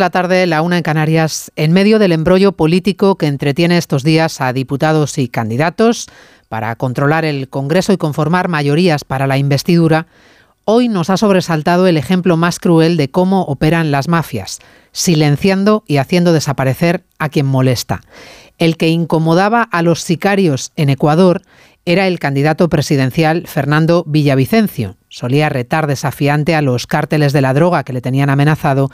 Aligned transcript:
la 0.00 0.10
tarde, 0.10 0.46
la 0.46 0.62
una 0.62 0.78
en 0.78 0.82
Canarias, 0.82 1.52
en 1.54 1.72
medio 1.72 1.98
del 1.98 2.12
embrollo 2.12 2.52
político 2.52 3.16
que 3.16 3.26
entretiene 3.26 3.78
estos 3.78 4.02
días 4.02 4.40
a 4.40 4.52
diputados 4.52 5.18
y 5.18 5.28
candidatos 5.28 6.08
para 6.48 6.74
controlar 6.74 7.24
el 7.24 7.48
Congreso 7.48 7.92
y 7.92 7.96
conformar 7.96 8.48
mayorías 8.48 9.04
para 9.04 9.28
la 9.28 9.38
investidura, 9.38 10.08
hoy 10.64 10.88
nos 10.88 11.10
ha 11.10 11.16
sobresaltado 11.16 11.86
el 11.86 11.96
ejemplo 11.96 12.36
más 12.36 12.58
cruel 12.58 12.96
de 12.96 13.10
cómo 13.10 13.42
operan 13.42 13.90
las 13.90 14.08
mafias, 14.08 14.58
silenciando 14.90 15.84
y 15.86 15.98
haciendo 15.98 16.32
desaparecer 16.32 17.04
a 17.18 17.28
quien 17.28 17.46
molesta. 17.46 18.00
El 18.58 18.76
que 18.76 18.88
incomodaba 18.88 19.62
a 19.62 19.82
los 19.82 20.00
sicarios 20.00 20.72
en 20.76 20.88
Ecuador 20.88 21.42
era 21.84 22.06
el 22.06 22.18
candidato 22.18 22.68
presidencial 22.68 23.46
Fernando 23.46 24.04
Villavicencio. 24.06 24.96
Solía 25.08 25.48
retar 25.48 25.86
desafiante 25.86 26.54
a 26.54 26.62
los 26.62 26.86
cárteles 26.86 27.32
de 27.32 27.40
la 27.40 27.54
droga 27.54 27.84
que 27.84 27.92
le 27.92 28.00
tenían 28.00 28.30
amenazado 28.30 28.90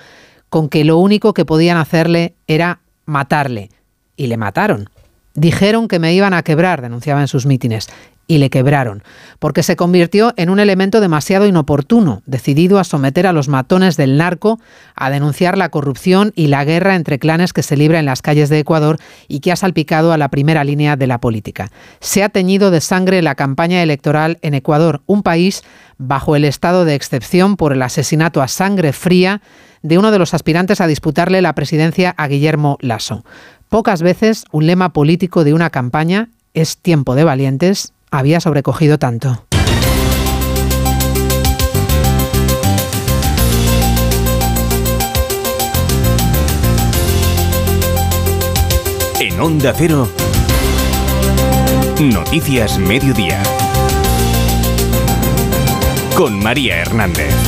con 0.49 0.69
que 0.69 0.85
lo 0.85 0.99
único 0.99 1.35
que 1.35 1.45
podían 1.45 1.77
hacerle 1.77 2.35
era 2.47 2.81
matarle. 3.05 3.71
Y 4.17 4.29
le 4.29 4.37
mataron. 4.37 4.89
Dijeron 5.37 5.87
que 5.87 5.99
me 5.99 6.15
iban 6.15 6.35
a 6.35 6.43
quebrar, 6.43 6.81
denunciaba 6.81 7.21
en 7.21 7.29
sus 7.29 7.47
mítines 7.47 7.89
y 8.29 8.39
le 8.39 8.51
quebraron, 8.51 9.03
porque 9.39 9.63
se 9.63 9.77
convirtió 9.77 10.33
en 10.37 10.51
un 10.51 10.59
elemento 10.59 11.01
demasiado 11.01 11.47
inoportuno, 11.47 12.23
decidido 12.27 12.79
a 12.79 12.85
someter 12.85 13.27
a 13.27 13.33
los 13.33 13.49
matones 13.49 13.97
del 13.97 14.17
narco 14.17 14.59
a 14.97 15.11
denunciar 15.11 15.57
la 15.57 15.69
corrupción 15.69 16.33
y 16.35 16.49
la 16.49 16.65
guerra 16.65 16.97
entre 16.97 17.19
clanes 17.19 17.53
que 17.53 17.63
se 17.63 17.77
libra 17.77 18.01
en 18.01 18.07
las 18.07 18.23
calles 18.23 18.49
de 18.49 18.59
Ecuador 18.59 18.99
y 19.29 19.41
que 19.41 19.53
ha 19.53 19.57
salpicado 19.57 20.13
a 20.13 20.19
la 20.19 20.29
primera 20.29 20.65
línea 20.65 20.97
de 20.97 21.07
la 21.07 21.21
política. 21.21 21.71
Se 22.01 22.25
ha 22.25 22.29
teñido 22.29 22.71
de 22.71 22.81
sangre 22.81 23.23
la 23.23 23.37
campaña 23.37 23.83
electoral 23.83 24.39
en 24.43 24.55
Ecuador, 24.55 25.03
un 25.07 25.23
país 25.23 25.63
bajo 25.99 26.35
el 26.35 26.45
estado 26.45 26.85
de 26.85 26.95
excepción 26.95 27.57
por 27.57 27.73
el 27.73 27.83
asesinato 27.83 28.43
a 28.43 28.49
sangre 28.49 28.93
fría 28.93 29.41
de 29.83 29.99
uno 29.99 30.11
de 30.11 30.19
los 30.19 30.35
aspirantes 30.35 30.81
a 30.81 30.89
disputarle 30.89 31.41
la 31.43 31.55
presidencia 31.55 32.13
a 32.17 32.27
Guillermo 32.27 32.77
Lasso. 32.81 33.25
Pocas 33.77 34.01
veces 34.01 34.47
un 34.53 34.65
lema 34.65 34.95
político 34.95 35.45
de 35.45 35.53
una 35.53 35.69
campaña 35.69 36.31
es 36.55 36.79
tiempo 36.79 37.15
de 37.15 37.25
valientes 37.25 37.93
había 38.11 38.41
sobrecogido 38.41 38.99
tanto. 38.99 39.45
En 49.21 49.39
Onda 49.39 49.75
Cero, 49.77 50.09
Noticias 52.01 52.79
Mediodía. 52.79 53.43
Con 56.17 56.43
María 56.43 56.79
Hernández. 56.79 57.46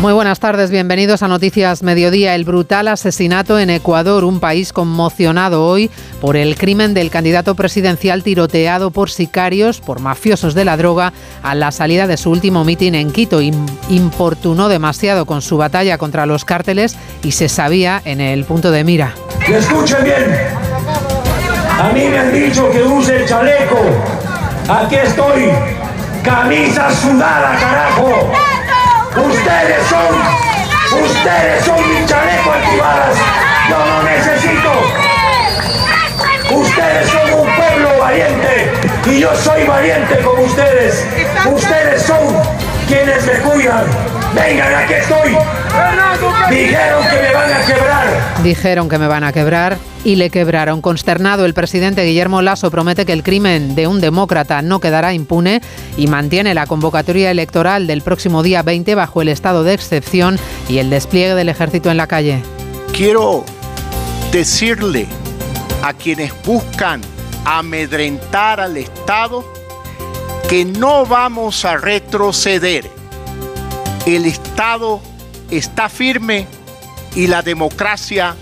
Muy 0.00 0.12
buenas 0.12 0.40
tardes, 0.40 0.70
bienvenidos 0.70 1.22
a 1.22 1.28
Noticias 1.28 1.82
Mediodía. 1.82 2.34
El 2.34 2.44
brutal 2.44 2.86
asesinato 2.86 3.58
en 3.58 3.70
Ecuador, 3.70 4.24
un 4.24 4.40
país 4.40 4.74
conmocionado 4.74 5.64
hoy 5.64 5.90
por 6.20 6.36
el 6.36 6.56
crimen 6.56 6.92
del 6.92 7.10
candidato 7.10 7.54
presidencial 7.54 8.22
tiroteado 8.22 8.90
por 8.90 9.10
sicarios, 9.10 9.80
por 9.80 10.00
mafiosos 10.00 10.54
de 10.54 10.66
la 10.66 10.76
droga, 10.76 11.14
a 11.42 11.54
la 11.54 11.72
salida 11.72 12.06
de 12.06 12.18
su 12.18 12.30
último 12.30 12.62
mitin 12.62 12.94
en 12.94 13.10
Quito. 13.10 13.40
Importunó 13.40 14.68
demasiado 14.68 15.24
con 15.24 15.40
su 15.40 15.56
batalla 15.56 15.96
contra 15.96 16.26
los 16.26 16.44
cárteles 16.44 16.96
y 17.22 17.32
se 17.32 17.48
sabía 17.48 18.02
en 18.04 18.20
el 18.20 18.44
punto 18.44 18.70
de 18.70 18.84
mira. 18.84 19.14
escuchen 19.48 20.04
bien, 20.04 20.36
a 21.80 21.90
mí 21.94 22.04
me 22.04 22.18
han 22.18 22.32
dicho 22.32 22.70
que 22.70 22.82
use 22.82 23.16
el 23.16 23.26
chaleco. 23.26 23.80
Aquí 24.68 24.96
estoy, 24.96 25.48
camisa 26.22 26.90
sudada, 26.92 27.58
carajo. 27.58 28.32
Ustedes 29.16 29.86
son, 29.88 31.02
ustedes 31.02 31.64
son 31.64 31.88
mi 31.88 32.04
chaleco 32.04 32.52
antibalas. 32.52 33.16
Yo 33.70 33.78
no 33.78 34.02
necesito. 34.02 34.72
Ustedes 36.54 37.08
son 37.08 37.40
un 37.40 37.56
pueblo 37.56 37.98
valiente 37.98 38.72
y 39.06 39.20
yo 39.20 39.34
soy 39.34 39.64
valiente 39.64 40.18
como 40.18 40.42
ustedes. 40.42 41.06
Ustedes 41.46 42.02
son 42.02 42.18
quienes 42.86 43.24
me 43.24 43.32
cuidan. 43.40 43.86
Vengan, 44.34 44.74
aquí 44.74 44.94
estoy. 44.94 45.36
Dijeron 46.50 47.02
que 47.08 47.22
me 47.22 47.32
van 47.34 47.52
a 47.52 47.66
quebrar. 47.66 48.42
Dijeron 48.42 48.88
que 48.88 48.98
me 48.98 49.06
van 49.06 49.24
a 49.24 49.32
quebrar 49.32 49.78
y 50.04 50.16
le 50.16 50.30
quebraron. 50.30 50.80
Consternado, 50.80 51.44
el 51.44 51.54
presidente 51.54 52.04
Guillermo 52.04 52.42
Lasso 52.42 52.70
promete 52.70 53.04
que 53.04 53.12
el 53.12 53.22
crimen 53.22 53.74
de 53.74 53.86
un 53.86 54.00
demócrata 54.00 54.62
no 54.62 54.80
quedará 54.80 55.12
impune 55.12 55.60
y 55.96 56.06
mantiene 56.06 56.54
la 56.54 56.66
convocatoria 56.66 57.30
electoral 57.30 57.86
del 57.86 58.02
próximo 58.02 58.42
día 58.42 58.62
20 58.62 58.94
bajo 58.94 59.22
el 59.22 59.28
estado 59.28 59.64
de 59.64 59.74
excepción 59.74 60.38
y 60.68 60.78
el 60.78 60.90
despliegue 60.90 61.34
del 61.34 61.48
ejército 61.48 61.90
en 61.90 61.96
la 61.96 62.06
calle. 62.06 62.42
Quiero 62.92 63.44
decirle 64.30 65.06
a 65.82 65.92
quienes 65.92 66.32
buscan 66.44 67.00
amedrentar 67.44 68.60
al 68.60 68.76
Estado 68.76 69.44
que 70.48 70.64
no 70.64 71.04
vamos 71.06 71.64
a 71.64 71.76
retroceder. 71.76 72.88
El 74.04 74.26
Estado 74.26 75.00
está 75.50 75.88
firme 75.88 76.46
y 77.14 77.26
la 77.26 77.42
democracia 77.42 78.36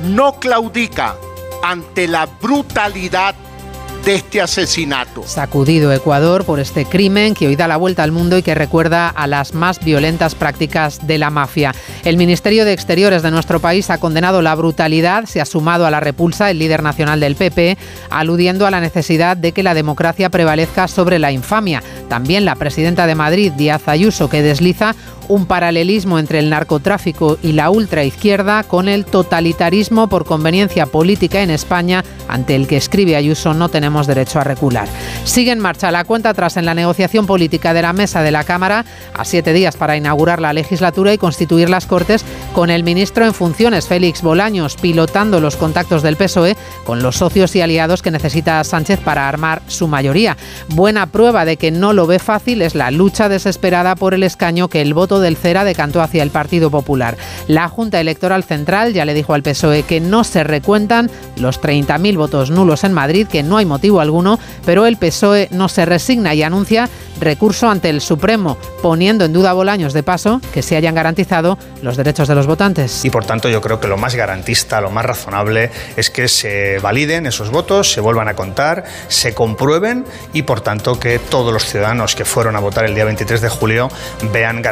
no 0.00 0.38
claudica 0.38 1.16
ante 1.62 2.08
la 2.08 2.26
brutalidad 2.26 3.34
de 4.04 4.14
este 4.14 4.40
asesinato. 4.40 5.22
Sacudido 5.26 5.92
Ecuador 5.92 6.44
por 6.44 6.58
este 6.58 6.86
crimen 6.86 7.34
que 7.34 7.46
hoy 7.46 7.56
da 7.56 7.68
la 7.68 7.76
vuelta 7.76 8.02
al 8.02 8.12
mundo 8.12 8.38
y 8.38 8.42
que 8.42 8.54
recuerda 8.54 9.08
a 9.08 9.26
las 9.26 9.52
más 9.52 9.84
violentas 9.84 10.34
prácticas 10.34 11.06
de 11.06 11.18
la 11.18 11.30
mafia. 11.30 11.74
El 12.04 12.16
Ministerio 12.16 12.64
de 12.64 12.72
Exteriores 12.72 13.22
de 13.22 13.30
nuestro 13.30 13.60
país 13.60 13.90
ha 13.90 13.98
condenado 13.98 14.40
la 14.42 14.54
brutalidad, 14.54 15.26
se 15.26 15.40
ha 15.40 15.44
sumado 15.44 15.86
a 15.86 15.90
la 15.90 16.00
repulsa 16.00 16.50
el 16.50 16.58
líder 16.58 16.82
nacional 16.82 17.20
del 17.20 17.36
PP, 17.36 17.76
aludiendo 18.08 18.66
a 18.66 18.70
la 18.70 18.80
necesidad 18.80 19.36
de 19.36 19.52
que 19.52 19.62
la 19.62 19.74
democracia 19.74 20.30
prevalezca 20.30 20.88
sobre 20.88 21.18
la 21.18 21.32
infamia. 21.32 21.82
También 22.08 22.44
la 22.44 22.56
presidenta 22.56 23.06
de 23.06 23.14
Madrid, 23.14 23.52
Díaz 23.52 23.86
Ayuso, 23.86 24.30
que 24.30 24.42
desliza 24.42 24.94
un 25.30 25.46
paralelismo 25.46 26.18
entre 26.18 26.40
el 26.40 26.50
narcotráfico 26.50 27.38
y 27.40 27.52
la 27.52 27.70
ultraizquierda 27.70 28.64
con 28.64 28.88
el 28.88 29.04
totalitarismo 29.04 30.08
por 30.08 30.24
conveniencia 30.24 30.86
política 30.86 31.40
en 31.42 31.50
España, 31.50 32.04
ante 32.26 32.56
el 32.56 32.66
que 32.66 32.76
escribe 32.76 33.14
Ayuso 33.14 33.54
no 33.54 33.68
tenemos 33.68 34.08
derecho 34.08 34.40
a 34.40 34.44
recular. 34.44 34.88
Sigue 35.24 35.52
en 35.52 35.60
marcha 35.60 35.92
la 35.92 36.04
cuenta 36.04 36.30
atrás 36.30 36.56
en 36.56 36.66
la 36.66 36.74
negociación 36.74 37.26
política 37.26 37.72
de 37.72 37.82
la 37.82 37.92
mesa 37.92 38.22
de 38.22 38.32
la 38.32 38.42
Cámara, 38.42 38.84
a 39.14 39.24
siete 39.24 39.52
días 39.52 39.76
para 39.76 39.96
inaugurar 39.96 40.40
la 40.40 40.52
legislatura 40.52 41.12
y 41.12 41.18
constituir 41.18 41.70
las 41.70 41.86
Cortes, 41.86 42.24
con 42.52 42.68
el 42.68 42.82
ministro 42.82 43.24
en 43.24 43.32
funciones, 43.32 43.86
Félix 43.86 44.22
Bolaños, 44.22 44.74
pilotando 44.76 45.40
los 45.40 45.56
contactos 45.56 46.02
del 46.02 46.16
PSOE 46.16 46.56
con 46.84 47.04
los 47.04 47.16
socios 47.16 47.54
y 47.54 47.60
aliados 47.60 48.02
que 48.02 48.10
necesita 48.10 48.64
Sánchez 48.64 48.98
para 48.98 49.28
armar 49.28 49.62
su 49.68 49.86
mayoría. 49.86 50.36
Buena 50.68 51.06
prueba 51.06 51.44
de 51.44 51.56
que 51.56 51.70
no 51.70 51.92
lo 51.92 52.08
ve 52.08 52.18
fácil 52.18 52.62
es 52.62 52.74
la 52.74 52.90
lucha 52.90 53.28
desesperada 53.28 53.94
por 53.94 54.12
el 54.12 54.24
escaño 54.24 54.66
que 54.66 54.80
el 54.82 54.92
voto 54.92 55.19
del 55.20 55.36
CERA 55.36 55.64
decantó 55.64 56.02
hacia 56.02 56.22
el 56.22 56.30
Partido 56.30 56.70
Popular. 56.70 57.16
La 57.48 57.68
Junta 57.68 58.00
Electoral 58.00 58.44
Central 58.44 58.92
ya 58.92 59.04
le 59.04 59.14
dijo 59.14 59.34
al 59.34 59.42
PSOE 59.42 59.82
que 59.82 60.00
no 60.00 60.24
se 60.24 60.44
recuentan 60.44 61.10
los 61.36 61.60
30.000 61.60 62.16
votos 62.16 62.50
nulos 62.50 62.84
en 62.84 62.92
Madrid, 62.92 63.26
que 63.26 63.42
no 63.42 63.56
hay 63.56 63.66
motivo 63.66 64.00
alguno, 64.00 64.38
pero 64.64 64.86
el 64.86 64.96
PSOE 64.96 65.48
no 65.50 65.68
se 65.68 65.86
resigna 65.86 66.34
y 66.34 66.42
anuncia 66.42 66.88
recurso 67.20 67.68
ante 67.68 67.90
el 67.90 68.00
Supremo, 68.00 68.56
poniendo 68.82 69.24
en 69.24 69.32
duda 69.32 69.52
Bolaños 69.52 69.92
de 69.92 70.02
paso 70.02 70.40
que 70.52 70.62
se 70.62 70.76
hayan 70.76 70.94
garantizado 70.94 71.58
los 71.82 71.96
derechos 71.96 72.28
de 72.28 72.34
los 72.34 72.46
votantes. 72.46 73.04
Y 73.04 73.10
por 73.10 73.24
tanto 73.24 73.48
yo 73.48 73.60
creo 73.60 73.80
que 73.80 73.88
lo 73.88 73.96
más 73.96 74.14
garantista, 74.14 74.80
lo 74.80 74.90
más 74.90 75.04
razonable 75.04 75.70
es 75.96 76.10
que 76.10 76.28
se 76.28 76.78
validen 76.78 77.26
esos 77.26 77.50
votos, 77.50 77.92
se 77.92 78.00
vuelvan 78.00 78.28
a 78.28 78.34
contar, 78.34 78.84
se 79.08 79.34
comprueben 79.34 80.04
y 80.32 80.42
por 80.42 80.60
tanto 80.60 80.98
que 80.98 81.18
todos 81.18 81.52
los 81.52 81.64
ciudadanos 81.64 82.14
que 82.14 82.24
fueron 82.24 82.56
a 82.56 82.60
votar 82.60 82.84
el 82.84 82.94
día 82.94 83.04
23 83.04 83.40
de 83.40 83.48
julio 83.48 83.88
vean 84.32 84.62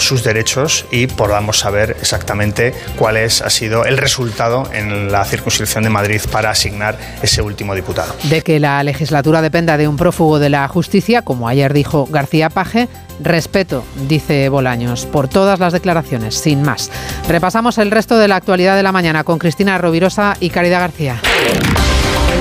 sus 0.00 0.22
derechos 0.22 0.86
y 0.90 1.06
podamos 1.06 1.58
saber 1.58 1.96
exactamente 2.00 2.74
cuál 2.96 3.16
es, 3.16 3.42
ha 3.42 3.50
sido 3.50 3.84
el 3.84 3.98
resultado 3.98 4.68
en 4.72 5.10
la 5.10 5.24
circunscripción 5.24 5.84
de 5.84 5.90
Madrid 5.90 6.20
para 6.30 6.50
asignar 6.50 6.96
ese 7.22 7.42
último 7.42 7.74
diputado. 7.74 8.14
De 8.24 8.42
que 8.42 8.60
la 8.60 8.82
legislatura 8.82 9.42
dependa 9.42 9.76
de 9.76 9.88
un 9.88 9.96
prófugo 9.96 10.38
de 10.38 10.50
la 10.50 10.66
justicia, 10.68 11.22
como 11.22 11.48
ayer 11.48 11.72
dijo 11.72 12.06
García 12.10 12.50
Paje, 12.50 12.88
respeto, 13.20 13.84
dice 14.08 14.48
Bolaños, 14.48 15.06
por 15.06 15.28
todas 15.28 15.58
las 15.60 15.72
declaraciones, 15.72 16.34
sin 16.34 16.62
más. 16.62 16.90
Repasamos 17.28 17.78
el 17.78 17.90
resto 17.90 18.18
de 18.18 18.28
la 18.28 18.36
actualidad 18.36 18.76
de 18.76 18.82
la 18.82 18.92
mañana 18.92 19.24
con 19.24 19.38
Cristina 19.38 19.78
Rovirosa 19.78 20.34
y 20.40 20.50
Caridad 20.50 20.80
García. 20.80 21.20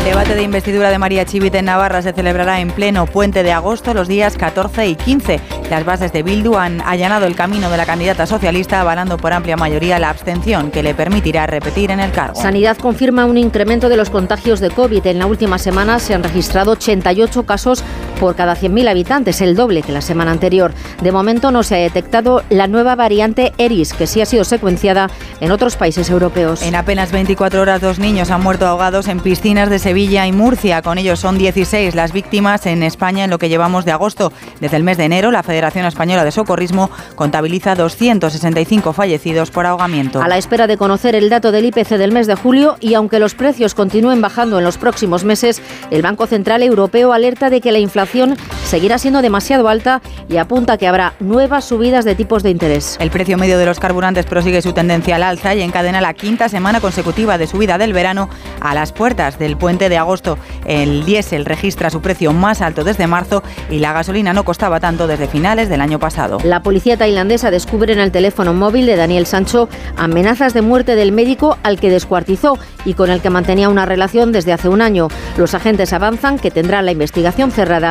El 0.01 0.07
debate 0.07 0.33
de 0.33 0.41
investidura 0.41 0.89
de 0.89 0.97
María 0.97 1.25
Chivite 1.25 1.59
en 1.59 1.65
Navarra 1.65 2.01
se 2.01 2.11
celebrará 2.11 2.59
en 2.59 2.71
pleno 2.71 3.05
puente 3.05 3.43
de 3.43 3.51
agosto 3.51 3.93
los 3.93 4.07
días 4.07 4.35
14 4.35 4.87
y 4.87 4.95
15. 4.95 5.39
Las 5.69 5.85
bases 5.85 6.11
de 6.11 6.23
Bildu 6.23 6.57
han 6.57 6.81
allanado 6.81 7.27
el 7.27 7.35
camino 7.35 7.69
de 7.69 7.77
la 7.77 7.85
candidata 7.85 8.25
socialista, 8.25 8.81
avalando 8.81 9.17
por 9.17 9.31
amplia 9.31 9.57
mayoría 9.57 9.99
la 9.99 10.09
abstención 10.09 10.71
que 10.71 10.81
le 10.81 10.95
permitirá 10.95 11.45
repetir 11.45 11.91
en 11.91 11.99
el 11.99 12.11
cargo. 12.11 12.33
Sanidad 12.33 12.77
confirma 12.77 13.25
un 13.25 13.37
incremento 13.37 13.89
de 13.89 13.95
los 13.95 14.09
contagios 14.09 14.59
de 14.59 14.71
COVID. 14.71 15.05
En 15.05 15.19
la 15.19 15.27
última 15.27 15.59
semana 15.59 15.99
se 15.99 16.15
han 16.15 16.23
registrado 16.23 16.71
88 16.71 17.43
casos 17.43 17.83
por 18.21 18.35
cada 18.35 18.55
100.000 18.55 18.87
habitantes, 18.87 19.41
el 19.41 19.55
doble 19.55 19.81
que 19.81 19.91
la 19.91 20.01
semana 20.01 20.29
anterior. 20.29 20.75
De 21.01 21.11
momento 21.11 21.49
no 21.49 21.63
se 21.63 21.73
ha 21.73 21.79
detectado 21.79 22.43
la 22.51 22.67
nueva 22.67 22.95
variante 22.95 23.51
Eris, 23.57 23.93
que 23.93 24.05
sí 24.05 24.21
ha 24.21 24.27
sido 24.27 24.43
secuenciada 24.43 25.09
en 25.39 25.51
otros 25.51 25.75
países 25.75 26.07
europeos. 26.11 26.61
En 26.61 26.75
apenas 26.75 27.11
24 27.11 27.59
horas, 27.59 27.81
dos 27.81 27.97
niños 27.97 28.29
han 28.29 28.43
muerto 28.43 28.67
ahogados 28.67 29.07
en 29.07 29.21
piscinas 29.21 29.71
de 29.71 29.79
Sevilla 29.79 30.27
y 30.27 30.33
Murcia. 30.33 30.83
Con 30.83 30.99
ellos 30.99 31.19
son 31.19 31.39
16 31.39 31.95
las 31.95 32.13
víctimas 32.13 32.67
en 32.67 32.83
España 32.83 33.23
en 33.23 33.31
lo 33.31 33.39
que 33.39 33.49
llevamos 33.49 33.85
de 33.85 33.91
agosto. 33.91 34.31
Desde 34.59 34.77
el 34.77 34.83
mes 34.83 34.97
de 34.97 35.05
enero, 35.05 35.31
la 35.31 35.41
Federación 35.41 35.87
Española 35.87 36.23
de 36.23 36.29
Socorrismo 36.29 36.91
contabiliza 37.15 37.73
265 37.73 38.93
fallecidos 38.93 39.49
por 39.49 39.65
ahogamiento. 39.65 40.21
A 40.21 40.27
la 40.27 40.37
espera 40.37 40.67
de 40.67 40.77
conocer 40.77 41.15
el 41.15 41.31
dato 41.31 41.51
del 41.51 41.65
IPC 41.65 41.97
del 41.97 42.11
mes 42.11 42.27
de 42.27 42.35
julio 42.35 42.77
y 42.81 42.93
aunque 42.93 43.17
los 43.17 43.33
precios 43.33 43.73
continúen 43.73 44.21
bajando 44.21 44.59
en 44.59 44.63
los 44.63 44.77
próximos 44.77 45.23
meses, 45.23 45.59
el 45.89 46.03
Banco 46.03 46.27
Central 46.27 46.61
Europeo 46.61 47.13
alerta 47.13 47.49
de 47.49 47.61
que 47.61 47.71
la 47.71 47.79
inflación 47.79 48.10
seguirá 48.65 48.97
siendo 48.97 49.21
demasiado 49.21 49.69
alta 49.69 50.01
y 50.27 50.37
apunta 50.37 50.77
que 50.77 50.87
habrá 50.87 51.13
nuevas 51.19 51.65
subidas 51.65 52.03
de 52.03 52.15
tipos 52.15 52.43
de 52.43 52.49
interés. 52.49 52.97
El 52.99 53.09
precio 53.09 53.37
medio 53.37 53.57
de 53.57 53.65
los 53.65 53.79
carburantes 53.79 54.25
prosigue 54.25 54.61
su 54.61 54.73
tendencia 54.73 55.15
al 55.15 55.23
alza 55.23 55.55
y 55.55 55.61
encadena 55.61 56.01
la 56.01 56.13
quinta 56.13 56.49
semana 56.49 56.81
consecutiva 56.81 57.37
de 57.37 57.47
subida 57.47 57.77
del 57.77 57.93
verano 57.93 58.29
a 58.59 58.73
las 58.73 58.91
puertas 58.91 59.39
del 59.39 59.55
puente 59.57 59.87
de 59.87 59.97
agosto. 59.97 60.37
El 60.65 61.05
diésel 61.05 61.45
registra 61.45 61.89
su 61.89 62.01
precio 62.01 62.33
más 62.33 62.61
alto 62.61 62.83
desde 62.83 63.07
marzo 63.07 63.43
y 63.69 63.79
la 63.79 63.93
gasolina 63.93 64.33
no 64.33 64.43
costaba 64.43 64.79
tanto 64.79 65.07
desde 65.07 65.27
finales 65.27 65.69
del 65.69 65.81
año 65.81 65.99
pasado. 65.99 66.37
La 66.43 66.61
policía 66.61 66.97
tailandesa 66.97 67.49
descubre 67.49 67.93
en 67.93 67.99
el 67.99 68.11
teléfono 68.11 68.53
móvil 68.53 68.85
de 68.85 68.97
Daniel 68.97 69.25
Sancho 69.25 69.69
amenazas 69.95 70.53
de 70.53 70.61
muerte 70.61 70.95
del 70.95 71.11
médico 71.11 71.57
al 71.63 71.79
que 71.79 71.89
descuartizó 71.89 72.57
y 72.83 72.93
con 72.93 73.09
el 73.09 73.21
que 73.21 73.29
mantenía 73.29 73.69
una 73.69 73.85
relación 73.85 74.31
desde 74.31 74.53
hace 74.53 74.69
un 74.69 74.81
año. 74.81 75.07
Los 75.37 75.53
agentes 75.53 75.93
avanzan 75.93 76.39
que 76.39 76.51
tendrán 76.51 76.85
la 76.85 76.91
investigación 76.91 77.51
cerrada 77.51 77.90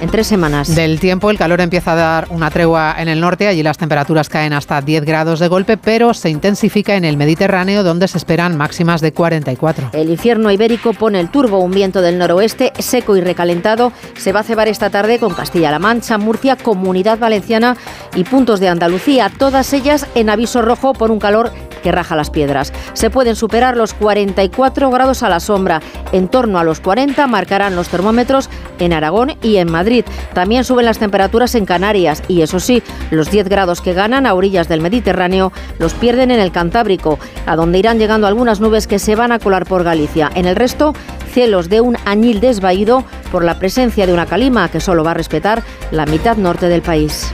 en 0.00 0.10
tres 0.10 0.26
semanas. 0.26 0.74
Del 0.74 1.00
tiempo, 1.00 1.30
el 1.30 1.38
calor 1.38 1.60
empieza 1.60 1.92
a 1.92 1.96
dar 1.96 2.26
una 2.30 2.50
tregua 2.50 2.94
en 2.98 3.08
el 3.08 3.20
norte, 3.20 3.48
allí 3.48 3.62
las 3.62 3.78
temperaturas 3.78 4.28
caen 4.28 4.52
hasta 4.52 4.80
10 4.80 5.04
grados 5.04 5.40
de 5.40 5.48
golpe, 5.48 5.76
pero 5.76 6.14
se 6.14 6.30
intensifica 6.30 6.96
en 6.96 7.04
el 7.04 7.16
Mediterráneo, 7.16 7.82
donde 7.82 8.08
se 8.08 8.18
esperan 8.18 8.56
máximas 8.56 9.00
de 9.00 9.12
44. 9.12 9.90
El 9.92 10.10
infierno 10.10 10.50
ibérico 10.50 10.92
pone 10.92 11.20
el 11.20 11.30
turbo, 11.30 11.58
un 11.58 11.72
viento 11.72 12.00
del 12.00 12.18
noroeste 12.18 12.72
seco 12.78 13.16
y 13.16 13.20
recalentado. 13.20 13.92
Se 14.16 14.32
va 14.32 14.40
a 14.40 14.44
cebar 14.44 14.68
esta 14.68 14.90
tarde 14.90 15.18
con 15.18 15.34
Castilla-La 15.34 15.78
Mancha, 15.78 16.18
Murcia, 16.18 16.56
Comunidad 16.56 17.18
Valenciana 17.18 17.76
y 18.14 18.24
puntos 18.24 18.60
de 18.60 18.68
Andalucía, 18.68 19.30
todas 19.36 19.72
ellas 19.72 20.06
en 20.14 20.30
aviso 20.30 20.62
rojo 20.62 20.92
por 20.92 21.10
un 21.10 21.18
calor 21.18 21.52
que 21.82 21.92
raja 21.92 22.16
las 22.16 22.30
piedras. 22.30 22.72
Se 22.92 23.10
pueden 23.10 23.36
superar 23.36 23.76
los 23.76 23.94
44 23.94 24.90
grados 24.90 25.22
a 25.22 25.28
la 25.28 25.40
sombra. 25.40 25.80
En 26.12 26.28
torno 26.28 26.58
a 26.58 26.64
los 26.64 26.80
40 26.80 27.26
marcarán 27.26 27.76
los 27.76 27.88
termómetros 27.88 28.50
en 28.78 28.92
Aragón 28.92 29.36
y 29.42 29.56
en 29.56 29.70
Madrid. 29.70 29.87
También 30.34 30.64
suben 30.64 30.84
las 30.84 30.98
temperaturas 30.98 31.54
en 31.54 31.64
Canarias 31.64 32.22
y 32.28 32.42
eso 32.42 32.60
sí, 32.60 32.82
los 33.10 33.30
10 33.30 33.48
grados 33.48 33.80
que 33.80 33.94
ganan 33.94 34.26
a 34.26 34.34
orillas 34.34 34.68
del 34.68 34.80
Mediterráneo 34.80 35.52
los 35.78 35.94
pierden 35.94 36.30
en 36.30 36.40
el 36.40 36.52
Cantábrico, 36.52 37.18
a 37.46 37.56
donde 37.56 37.78
irán 37.78 37.98
llegando 37.98 38.26
algunas 38.26 38.60
nubes 38.60 38.86
que 38.86 38.98
se 38.98 39.14
van 39.14 39.32
a 39.32 39.38
colar 39.38 39.66
por 39.66 39.84
Galicia. 39.84 40.30
En 40.34 40.46
el 40.46 40.56
resto, 40.56 40.94
cielos 41.32 41.68
de 41.68 41.80
un 41.80 41.96
añil 42.04 42.40
desvaído 42.40 43.04
por 43.32 43.44
la 43.44 43.58
presencia 43.58 44.06
de 44.06 44.12
una 44.12 44.26
calima 44.26 44.68
que 44.70 44.80
solo 44.80 45.04
va 45.04 45.12
a 45.12 45.14
respetar 45.14 45.62
la 45.90 46.06
mitad 46.06 46.36
norte 46.36 46.68
del 46.68 46.82
país. 46.82 47.32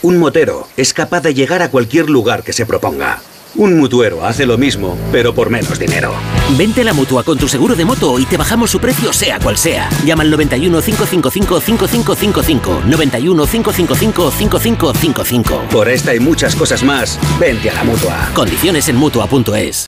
Un 0.00 0.18
motero 0.18 0.68
es 0.76 0.94
capaz 0.94 1.22
de 1.22 1.34
llegar 1.34 1.60
a 1.60 1.70
cualquier 1.70 2.08
lugar 2.08 2.44
que 2.44 2.52
se 2.52 2.66
proponga. 2.66 3.18
Un 3.54 3.78
mutuero 3.78 4.24
hace 4.24 4.46
lo 4.46 4.58
mismo, 4.58 4.96
pero 5.10 5.34
por 5.34 5.50
menos 5.50 5.78
dinero. 5.78 6.12
Vente 6.56 6.82
a 6.82 6.84
la 6.84 6.92
mutua 6.92 7.22
con 7.24 7.38
tu 7.38 7.48
seguro 7.48 7.74
de 7.74 7.84
moto 7.84 8.18
y 8.18 8.24
te 8.24 8.36
bajamos 8.36 8.70
su 8.70 8.78
precio, 8.78 9.12
sea 9.12 9.38
cual 9.38 9.56
sea. 9.56 9.88
Llama 10.04 10.22
al 10.22 10.30
91 10.30 10.80
555 10.80 11.60
5555. 11.60 12.82
91 12.86 13.46
555 13.46 14.30
5555. 14.30 15.62
Por 15.70 15.88
esta 15.88 16.14
y 16.14 16.20
muchas 16.20 16.54
cosas 16.54 16.82
más, 16.82 17.18
vente 17.40 17.70
a 17.70 17.74
la 17.74 17.84
mutua. 17.84 18.30
Condiciones 18.34 18.88
en 18.88 18.96
mutua.es. 18.96 19.87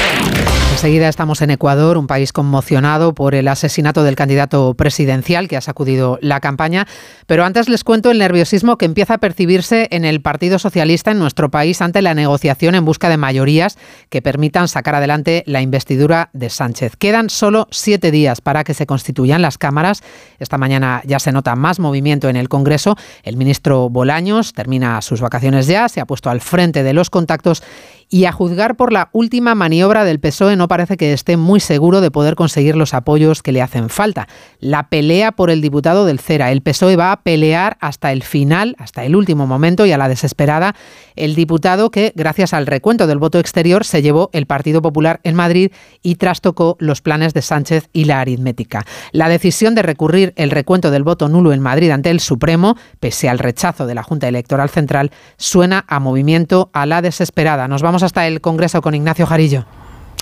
Enseguida 0.71 1.09
estamos 1.09 1.41
en 1.41 1.51
Ecuador, 1.51 1.97
un 1.97 2.07
país 2.07 2.33
conmocionado 2.33 3.13
por 3.13 3.35
el 3.35 3.49
asesinato 3.49 4.03
del 4.03 4.15
candidato 4.15 4.73
presidencial 4.73 5.47
que 5.47 5.57
ha 5.57 5.61
sacudido 5.61 6.17
la 6.21 6.39
campaña. 6.39 6.87
Pero 7.27 7.43
antes 7.43 7.69
les 7.69 7.83
cuento 7.83 8.09
el 8.09 8.17
nerviosismo 8.17 8.77
que 8.77 8.85
empieza 8.85 9.15
a 9.15 9.17
percibirse 9.19 9.89
en 9.91 10.05
el 10.05 10.21
Partido 10.21 10.57
Socialista 10.57 11.11
en 11.11 11.19
nuestro 11.19 11.51
país 11.51 11.81
ante 11.81 12.01
la 12.01 12.15
negociación 12.15 12.73
en 12.73 12.85
busca 12.85 13.09
de 13.09 13.17
mayorías 13.17 13.77
que 14.09 14.23
permitan 14.23 14.67
sacar 14.67 14.95
adelante 14.95 15.43
la 15.45 15.61
investidura 15.61 16.29
de 16.33 16.49
Sánchez. 16.49 16.95
Quedan 16.95 17.29
solo 17.29 17.67
siete 17.69 18.09
días 18.09 18.41
para 18.41 18.63
que 18.63 18.73
se 18.73 18.87
constituyan 18.87 19.41
las 19.43 19.59
cámaras. 19.59 20.01
Esta 20.39 20.57
mañana 20.57 21.03
ya 21.05 21.19
se 21.19 21.31
nota 21.31 21.55
más 21.55 21.79
movimiento 21.79 22.27
en 22.27 22.37
el 22.37 22.49
Congreso. 22.49 22.95
El 23.23 23.37
ministro 23.37 23.89
Bolaños 23.89 24.53
termina 24.53 25.01
sus 25.03 25.21
vacaciones 25.21 25.67
ya, 25.67 25.89
se 25.89 25.99
ha 25.99 26.05
puesto 26.05 26.29
al 26.29 26.41
frente 26.41 26.81
de 26.81 26.93
los 26.93 27.09
contactos 27.09 27.61
y 28.11 28.25
a 28.25 28.33
juzgar 28.33 28.75
por 28.75 28.91
la 28.91 29.09
última 29.13 29.55
maniobra 29.55 30.03
del 30.03 30.19
PSOE 30.19 30.57
no 30.57 30.67
parece 30.67 30.97
que 30.97 31.13
esté 31.13 31.37
muy 31.37 31.61
seguro 31.61 32.01
de 32.01 32.11
poder 32.11 32.35
conseguir 32.35 32.75
los 32.75 32.93
apoyos 32.93 33.41
que 33.41 33.53
le 33.53 33.61
hacen 33.61 33.89
falta. 33.89 34.27
La 34.59 34.89
pelea 34.89 35.31
por 35.31 35.49
el 35.49 35.61
diputado 35.61 36.05
del 36.05 36.19
CERA. 36.19 36.51
El 36.51 36.61
PSOE 36.61 36.97
va 36.97 37.13
a 37.13 37.21
pelear 37.21 37.77
hasta 37.79 38.11
el 38.11 38.21
final, 38.21 38.75
hasta 38.77 39.05
el 39.05 39.15
último 39.15 39.47
momento 39.47 39.85
y 39.85 39.93
a 39.93 39.97
la 39.97 40.09
desesperada 40.09 40.75
el 41.15 41.35
diputado 41.35 41.89
que, 41.89 42.11
gracias 42.15 42.53
al 42.53 42.67
recuento 42.67 43.07
del 43.07 43.17
voto 43.17 43.39
exterior, 43.39 43.85
se 43.85 44.01
llevó 44.01 44.29
el 44.33 44.45
Partido 44.45 44.81
Popular 44.81 45.21
en 45.23 45.35
Madrid 45.35 45.71
y 46.03 46.15
trastocó 46.15 46.75
los 46.79 47.01
planes 47.01 47.33
de 47.33 47.41
Sánchez 47.41 47.89
y 47.93 48.05
la 48.05 48.19
aritmética. 48.19 48.85
La 49.13 49.29
decisión 49.29 49.73
de 49.73 49.83
recurrir 49.83 50.33
el 50.35 50.51
recuento 50.51 50.91
del 50.91 51.03
voto 51.03 51.29
nulo 51.29 51.53
en 51.53 51.61
Madrid 51.61 51.91
ante 51.91 52.09
el 52.09 52.19
Supremo, 52.19 52.75
pese 52.99 53.29
al 53.29 53.39
rechazo 53.39 53.87
de 53.87 53.95
la 53.95 54.03
Junta 54.03 54.27
Electoral 54.27 54.69
Central, 54.69 55.11
suena 55.37 55.85
a 55.87 55.99
movimiento 55.99 56.69
a 56.73 56.85
la 56.85 57.01
desesperada. 57.01 57.67
Nos 57.69 57.81
vamos 57.81 58.00
hasta 58.03 58.27
el 58.27 58.41
Congreso 58.41 58.81
con 58.81 58.95
Ignacio 58.95 59.25
Jarillo. 59.25 59.65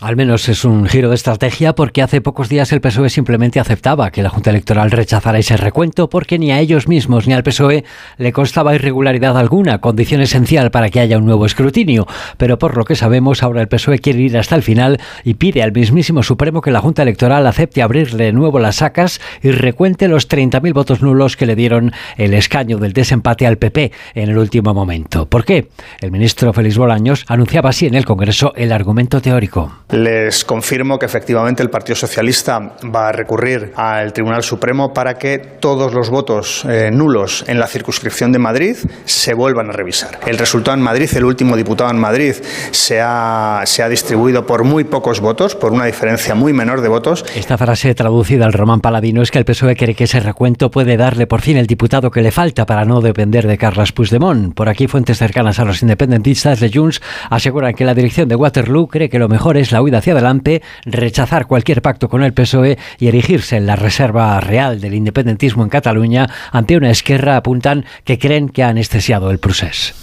Al 0.02 0.16
menos 0.16 0.48
es 0.48 0.64
un 0.64 0.86
giro 0.88 1.10
de 1.10 1.16
estrategia 1.16 1.76
porque 1.76 2.02
hace 2.02 2.22
pocos 2.22 2.48
días 2.48 2.72
el 2.72 2.80
PSOE 2.80 3.10
simplemente 3.10 3.60
aceptaba 3.60 4.12
que 4.12 4.24
la 4.24 4.30
Junta 4.30 4.50
Electoral 4.50 4.92
rechazara 4.92 5.40
ese 5.40 5.58
recuento 5.58 6.10
porque 6.10 6.40
ni 6.40 6.54
a 6.54 6.60
ellos 6.62 6.88
mismos 6.88 7.28
ni 7.28 7.34
al 7.34 7.44
PSOE 7.44 7.84
le 8.18 8.32
constaba 8.32 8.74
irregularidad 8.74 9.38
alguna, 9.38 9.80
condición 9.82 10.22
esencial 10.22 10.72
para 10.72 10.88
que 10.88 11.02
haya 11.02 11.18
un 11.18 11.26
nuevo 11.26 11.46
escrutinio. 11.46 12.08
Pero 12.38 12.58
por 12.58 12.78
lo 12.78 12.86
que 12.86 12.96
sabemos, 12.96 13.44
ahora 13.44 13.60
el 13.60 13.68
PSOE 13.68 14.00
quiere 14.00 14.22
ir 14.22 14.38
hasta 14.38 14.56
el 14.56 14.64
final 14.64 15.02
y 15.26 15.34
pide 15.34 15.64
al 15.64 15.74
mismísimo 15.74 16.24
Supremo 16.24 16.62
que 16.62 16.72
la 16.72 16.80
Junta 16.80 17.02
Electoral 17.02 17.46
acepte 17.46 17.82
abrirle 17.82 18.24
de 18.24 18.32
nuevo 18.32 18.60
las 18.60 18.78
sacas 18.78 19.20
y 19.44 19.52
recuente 19.52 20.08
los 20.08 20.30
30.000 20.30 20.74
votos 20.74 21.02
nulos 21.02 21.36
que 21.36 21.46
le 21.46 21.58
dieron 21.58 21.92
el 22.16 22.34
escaño 22.36 22.78
del 22.78 22.94
desempate 22.94 23.46
al 23.46 23.58
PP 23.58 23.92
en 24.16 24.30
el 24.30 24.38
último 24.38 24.74
momento. 24.74 25.26
¿Por 25.28 25.44
qué? 25.44 25.68
El 26.00 26.12
ministro 26.12 26.54
Félix 26.54 26.78
Bolaños 26.78 27.26
anunciaba 27.28 27.72
así 27.72 27.86
en 27.86 27.96
el 27.96 28.06
Congreso 28.06 28.54
el 28.56 28.72
argumento 28.72 29.22
teórico. 29.22 29.74
Les 29.92 30.46
confirmo 30.46 31.00
que 31.00 31.08
efectivamente 31.08 31.64
el 31.64 31.72
Partido 31.72 31.96
Socialista 31.96 32.60
va 32.94 33.10
a 33.10 33.12
recurrir 33.12 33.74
al 33.76 34.14
Tribunal 34.14 34.44
Supremo 34.44 34.94
para 34.94 35.16
que 35.16 35.40
todos 35.40 35.94
los 35.96 36.12
votos 36.12 36.64
eh, 36.70 36.92
nulos 36.92 37.44
en 37.48 37.60
la 37.60 37.66
circunscripción 37.66 38.32
de 38.32 38.38
Madrid 38.38 38.78
se 39.06 39.34
vuelvan 39.34 39.70
a 39.70 39.74
revisar. 39.74 40.20
El 40.28 40.38
resultado 40.38 40.78
en 40.78 40.84
Madrid, 40.84 41.10
el 41.16 41.26
último 41.26 41.58
diputado 41.58 41.90
en 41.90 41.98
Madrid, 41.98 42.36
se 42.70 43.02
ha, 43.02 43.64
se 43.66 43.82
ha 43.82 43.90
distribuido 43.90 44.46
por 44.46 44.64
muy 44.64 44.84
pocos 44.84 45.22
votos, 45.22 45.56
por 45.56 45.72
una 45.72 45.86
diferencia 45.86 46.36
muy 46.36 46.54
menor 46.54 46.82
de 46.82 46.88
votos. 46.88 47.26
Esta 47.36 47.58
frase 47.58 47.96
traducida 47.96 48.46
al 48.46 48.54
román 48.54 48.82
paladino 48.82 49.24
es 49.24 49.32
que 49.32 49.40
el 49.40 49.46
PSOE 49.46 49.76
cree 49.76 49.96
que 49.96 50.04
ese 50.04 50.20
recuento 50.20 50.70
puede 50.70 50.98
darle 50.98 51.26
por 51.26 51.42
fin 51.42 51.58
el 51.58 51.66
diputado 51.66 52.12
que 52.12 52.22
le 52.22 52.30
falta 52.30 52.68
para 52.68 52.86
no 52.86 53.02
depender 53.02 53.48
de 53.48 53.58
Carles 53.58 53.92
Puigdemont. 53.92 54.54
Por 54.54 54.70
aquí, 54.70 54.88
fuentes 54.88 55.18
cercanas 55.18 55.58
a 55.58 55.66
los 55.66 55.82
independentistas 55.82 56.60
de 56.60 56.70
Junts 56.72 57.02
aseguran 57.32 57.74
que 57.74 57.86
la 57.86 57.96
dirección 57.96 58.28
de 58.28 58.36
Waterloo 58.36 58.88
cree 58.88 59.10
que 59.10 59.18
lo 59.18 59.28
mejor 59.28 59.58
es 59.58 59.72
la 59.72 59.79
la 59.80 59.84
huida 59.84 60.00
hacia 60.00 60.12
adelante, 60.12 60.62
rechazar 60.84 61.48
cualquier 61.48 61.82
pacto 61.82 62.10
con 62.10 62.22
el 62.22 62.34
PSOE 62.34 62.78
y 62.98 63.08
erigirse 63.08 63.56
en 63.56 63.66
la 63.66 63.78
reserva 63.78 64.38
real 64.42 64.82
del 64.82 64.94
independentismo 64.94 65.64
en 65.64 65.70
Cataluña 65.70 66.30
ante 66.52 66.76
una 66.76 66.90
esquerra 66.90 67.38
apuntan 67.38 67.86
que 68.04 68.20
creen 68.20 68.50
que 68.50 68.64
ha 68.64 68.68
anestesiado 68.68 69.32
el 69.32 69.40
procés. 69.40 69.94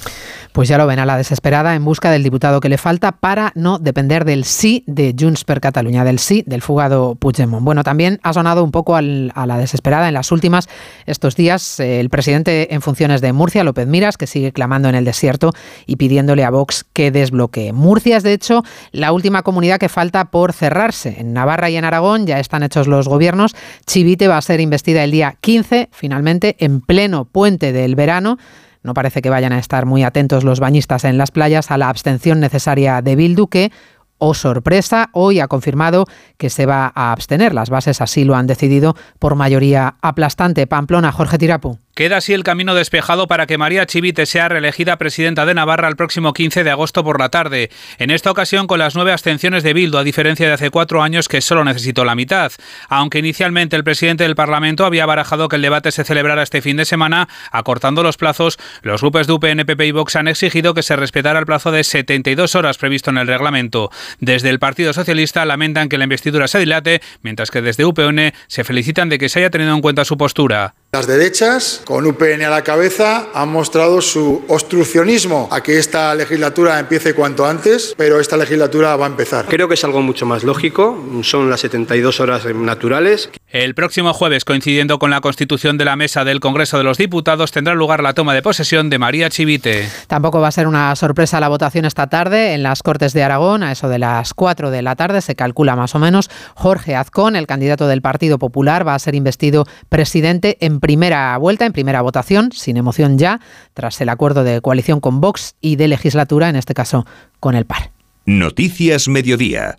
Pues 0.57 0.71
ya 0.71 0.79
lo 0.79 0.87
ven 0.87 0.99
a 0.99 1.05
la 1.05 1.19
desesperada 1.19 1.75
en 1.75 1.85
busca 1.85 2.11
del 2.11 2.23
diputado 2.23 2.61
que 2.61 2.71
le 2.71 2.79
falta 2.79 3.13
para 3.13 3.53
no 3.55 3.79
depender 3.79 4.25
del 4.25 4.45
sí 4.45 4.85
de 4.87 5.15
Junts 5.15 5.45
per 5.45 5.61
Catalunya, 5.61 6.03
del 6.03 6.19
sí 6.19 6.45
del 6.47 6.63
fugado 6.63 7.15
Puigdemont. 7.15 7.63
Bueno, 7.63 7.85
también 7.85 8.21
ha 8.23 8.33
sonado 8.33 8.65
un 8.65 8.71
poco 8.71 8.97
a 8.97 9.03
la 9.03 9.59
desesperada 9.59 10.09
en 10.09 10.15
las 10.15 10.33
últimas 10.33 10.67
estos 11.05 11.37
días 11.37 11.79
eh, 11.79 12.01
el 12.01 12.09
presidente 12.09 12.73
en 12.73 12.81
funciones 12.81 13.21
de 13.21 13.35
Murcia, 13.35 13.65
López 13.65 13.87
Miras, 13.87 14.17
que 14.17 14.27
sigue 14.27 14.51
clamando 14.53 14.89
en 14.89 14.95
el 14.95 15.05
desierto 15.05 15.53
y 15.85 15.97
pidiéndole 15.97 16.43
a 16.43 16.49
Vox 16.49 16.87
que 16.91 17.11
desbloquee. 17.11 17.75
Murcia 17.75 18.17
es, 18.17 18.23
de 18.23 18.33
hecho, 18.33 18.63
la 18.93 19.13
última 19.13 19.43
comunidad 19.43 19.79
que 19.79 19.91
falta 19.91 20.31
por 20.31 20.55
cerrarse. 20.55 21.17
En 21.19 21.35
Navarra 21.35 21.69
y 21.69 21.77
en 21.77 21.85
Aragón 21.85 22.27
ya 22.27 22.41
están 22.41 22.63
hechos 22.63 22.87
los 22.87 23.09
gobiernos. 23.09 23.55
Chivite 23.85 24.27
va 24.27 24.39
a 24.39 24.41
ser 24.41 24.61
investida 24.61 25.05
el 25.05 25.11
día 25.11 25.37
15, 25.39 25.91
finalmente, 25.93 26.57
en 26.61 26.81
pleno 26.81 27.27
puente 27.27 27.73
del 27.73 27.95
verano 27.95 28.39
no 28.87 28.95
parece 28.95 29.21
que 29.21 29.31
vayan 29.31 29.53
a 29.53 29.59
estar 29.59 29.85
muy 29.85 30.05
atentos 30.05 30.45
los 30.45 30.61
bañistas 30.61 31.05
en 31.05 31.19
las 31.19 31.31
playas 31.31 31.71
a 31.71 31.77
la 31.77 31.89
abstención 31.89 32.41
necesaria 32.41 33.03
de 33.03 33.17
Bildu, 33.17 33.49
que, 33.49 33.73
o 34.19 34.29
oh 34.29 34.35
sorpresa, 34.35 35.11
hoy 35.13 35.41
ha 35.41 35.49
confirmado 35.49 36.07
que 36.39 36.49
se 36.49 36.65
va 36.65 36.91
a 36.95 37.13
abstener. 37.13 37.53
Las 37.53 37.69
bases 37.69 38.01
así 38.01 38.25
lo 38.25 38.35
han 38.35 38.47
decidido 38.47 38.97
por 39.19 39.35
mayoría 39.35 39.97
aplastante. 40.01 40.67
Pamplona, 40.67 41.13
Jorge 41.13 41.37
Tirapu. 41.37 41.79
Queda 41.97 42.19
así 42.19 42.35
el 42.35 42.43
camino 42.43 42.75
despejado 42.75 43.27
para 43.27 43.47
que 43.47 43.57
María 43.57 43.87
Chivite 43.87 44.27
sea 44.27 44.51
reelegida 44.51 44.99
presidenta 44.99 45.47
de 45.47 45.55
Navarra 45.55 45.89
el 45.89 45.97
próximo 45.97 46.35
15 46.35 46.63
de 46.63 46.71
agosto 46.71 47.03
por 47.03 47.19
la 47.19 47.31
tarde. 47.31 47.71
En 47.97 48.11
esta 48.11 48.31
ocasión 48.31 48.67
con 48.67 48.81
las 48.81 48.95
nueve 48.95 49.13
abstenciones 49.13 49.63
de 49.63 49.73
Bildu, 49.73 49.97
a 49.97 50.05
diferencia 50.05 50.47
de 50.47 50.53
hace 50.53 50.69
cuatro 50.69 51.03
años 51.03 51.27
que 51.27 51.41
solo 51.41 51.65
necesitó 51.65 52.05
la 52.05 52.15
mitad. 52.15 52.53
Aunque 52.91 53.21
inicialmente 53.21 53.77
el 53.77 53.83
presidente 53.83 54.25
del 54.25 54.35
Parlamento 54.35 54.85
había 54.85 55.07
barajado 55.07 55.49
que 55.49 55.57
el 55.57 55.63
debate 55.63 55.91
se 55.91 56.05
celebrara 56.05 56.43
este 56.43 56.61
fin 56.61 56.77
de 56.77 56.85
semana, 56.85 57.31
acortando 57.51 58.03
los 58.03 58.19
plazos, 58.19 58.59
los 58.83 59.01
grupos 59.01 59.27
de 59.27 59.33
UPN, 59.33 59.65
PP 59.65 59.87
y 59.87 59.93
Vox 59.93 60.17
han 60.17 60.29
exigido 60.29 60.75
que 60.75 60.83
se 60.83 60.97
respetara 60.97 61.39
el 61.39 61.47
plazo 61.47 61.73
de 61.73 61.83
72 61.83 62.57
horas 62.57 62.77
previsto 62.77 63.09
en 63.09 63.17
el 63.17 63.27
reglamento. 63.27 63.91
Desde 64.21 64.51
el 64.51 64.59
Partido 64.59 64.93
Socialista 64.93 65.47
lamentan 65.47 65.89
que 65.89 65.97
la 65.97 66.05
investidura 66.05 66.47
se 66.47 66.59
dilate, 66.59 67.01
mientras 67.23 67.51
que 67.51 67.63
desde 67.63 67.87
UPN 67.87 68.35
se 68.49 68.65
felicitan 68.65 69.09
de 69.09 69.17
que 69.17 69.31
se 69.31 69.39
haya 69.39 69.49
tenido 69.49 69.75
en 69.75 69.81
cuenta 69.81 70.05
su 70.05 70.19
postura. 70.19 70.75
Las 70.97 71.07
derechas, 71.07 71.83
con 71.85 72.07
UPN 72.07 72.43
a 72.45 72.49
la 72.49 72.65
cabeza, 72.65 73.29
han 73.35 73.51
mostrado 73.51 74.01
su 74.01 74.43
obstruccionismo 74.49 75.47
a 75.53 75.63
que 75.63 75.79
esta 75.79 76.15
legislatura 76.15 76.79
empiece 76.79 77.13
cuanto 77.13 77.45
antes, 77.45 77.93
pero 77.99 78.19
esta 78.19 78.39
legislatura 78.39 78.97
va 78.97 79.05
a 79.05 79.09
empezar. 79.11 79.45
Creo 79.45 79.69
que 79.69 79.75
es 79.75 79.85
algo 79.85 80.01
mucho 80.01 80.25
más 80.25 80.43
lógico, 80.43 80.99
son 81.21 81.51
las 81.51 81.61
72 81.61 82.19
horas 82.21 82.47
naturales. 82.47 83.29
El 83.49 83.77
próximo 83.77 84.13
jueves, 84.13 84.45
coincidiendo 84.45 84.99
con 84.99 85.11
la 85.11 85.21
constitución 85.21 85.79
de 85.79 85.85
la 85.85 85.95
mesa 85.95 86.25
del 86.25 86.41
Congreso 86.41 86.79
de 86.79 86.85
los 86.85 86.99
Diputados, 86.99 87.53
tendrá 87.53 87.77
lugar 87.77 88.03
la 88.03 88.13
toma 88.13 88.35
de 88.35 88.43
posesión 88.43 88.91
de 88.91 88.99
María 88.99 89.31
Chivite. 89.31 89.89
Tampoco 90.09 90.41
va 90.41 90.49
a 90.49 90.53
ser 90.53 90.67
una 90.67 90.97
sorpresa 90.97 91.39
la 91.39 91.49
votación 91.49 91.85
esta 91.85 92.09
tarde 92.09 92.55
en 92.55 92.65
las 92.65 92.83
Cortes 92.83 93.13
de 93.13 93.23
Aragón, 93.23 93.63
a 93.63 93.71
eso 93.71 93.89
de 93.89 94.01
las 94.01 94.35
4 94.35 94.73
de 94.73 94.83
la 94.83 94.97
tarde, 94.97 95.21
se 95.21 95.37
calcula 95.37 95.77
más 95.77 95.95
o 95.95 96.01
menos. 96.01 96.29
Jorge 96.55 96.97
Azcón, 96.97 97.37
el 97.37 97.47
candidato 97.47 97.87
del 97.87 98.03
Partido 98.03 98.41
Popular, 98.41 98.87
va 98.87 98.97
a 98.97 98.99
ser 98.99 99.15
investido 99.15 99.65
presidente 99.89 100.57
en 100.61 100.81
primera 100.81 101.39
vuelta, 101.39 101.67
en 101.67 101.73
primera 101.73 102.03
votación, 102.03 102.51
sin 102.51 102.77
emoción 102.77 103.17
ya, 103.17 103.41
tras 103.75 104.01
el 104.01 104.09
acuerdo 104.09 104.43
de 104.43 104.61
coalición 104.61 104.99
con 104.99 105.21
Vox 105.21 105.55
y 105.61 105.77
de 105.77 105.87
legislatura, 105.87 106.49
en 106.49 106.57
este 106.57 106.75
caso 106.75 107.07
con 107.39 107.55
el 107.55 107.65
PAR. 107.65 107.93
Noticias 108.25 109.07
Mediodía. 109.07 109.77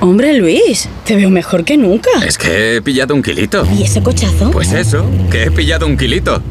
Hombre 0.00 0.32
Luis, 0.32 0.88
te 1.04 1.14
veo 1.14 1.28
mejor 1.28 1.64
que 1.64 1.76
nunca. 1.76 2.08
Es 2.26 2.38
que 2.38 2.76
he 2.76 2.82
pillado 2.82 3.14
un 3.14 3.22
kilito. 3.22 3.66
¿Y 3.78 3.82
ese 3.82 4.02
cochazo? 4.02 4.50
Pues 4.50 4.72
eso, 4.72 5.04
que 5.30 5.44
he 5.44 5.50
pillado 5.50 5.86
un 5.86 5.98
kilito. 5.98 6.42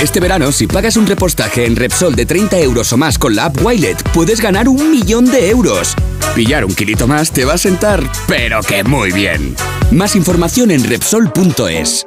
Este 0.00 0.20
verano, 0.20 0.50
si 0.52 0.66
pagas 0.66 0.96
un 0.96 1.06
repostaje 1.06 1.66
en 1.66 1.76
Repsol 1.76 2.16
de 2.16 2.24
30 2.24 2.58
euros 2.60 2.92
o 2.92 2.96
más 2.96 3.18
con 3.18 3.36
la 3.36 3.46
app 3.46 3.62
Wilet, 3.62 4.02
puedes 4.14 4.40
ganar 4.40 4.68
un 4.68 4.90
millón 4.90 5.26
de 5.30 5.50
euros. 5.50 5.94
Pillar 6.34 6.64
un 6.64 6.74
kilito 6.74 7.06
más 7.06 7.30
te 7.30 7.44
va 7.44 7.54
a 7.54 7.58
sentar, 7.58 8.02
pero 8.26 8.62
que 8.62 8.82
muy 8.82 9.12
bien. 9.12 9.54
Más 9.92 10.16
información 10.16 10.70
en 10.70 10.82
Repsol.es. 10.88 12.06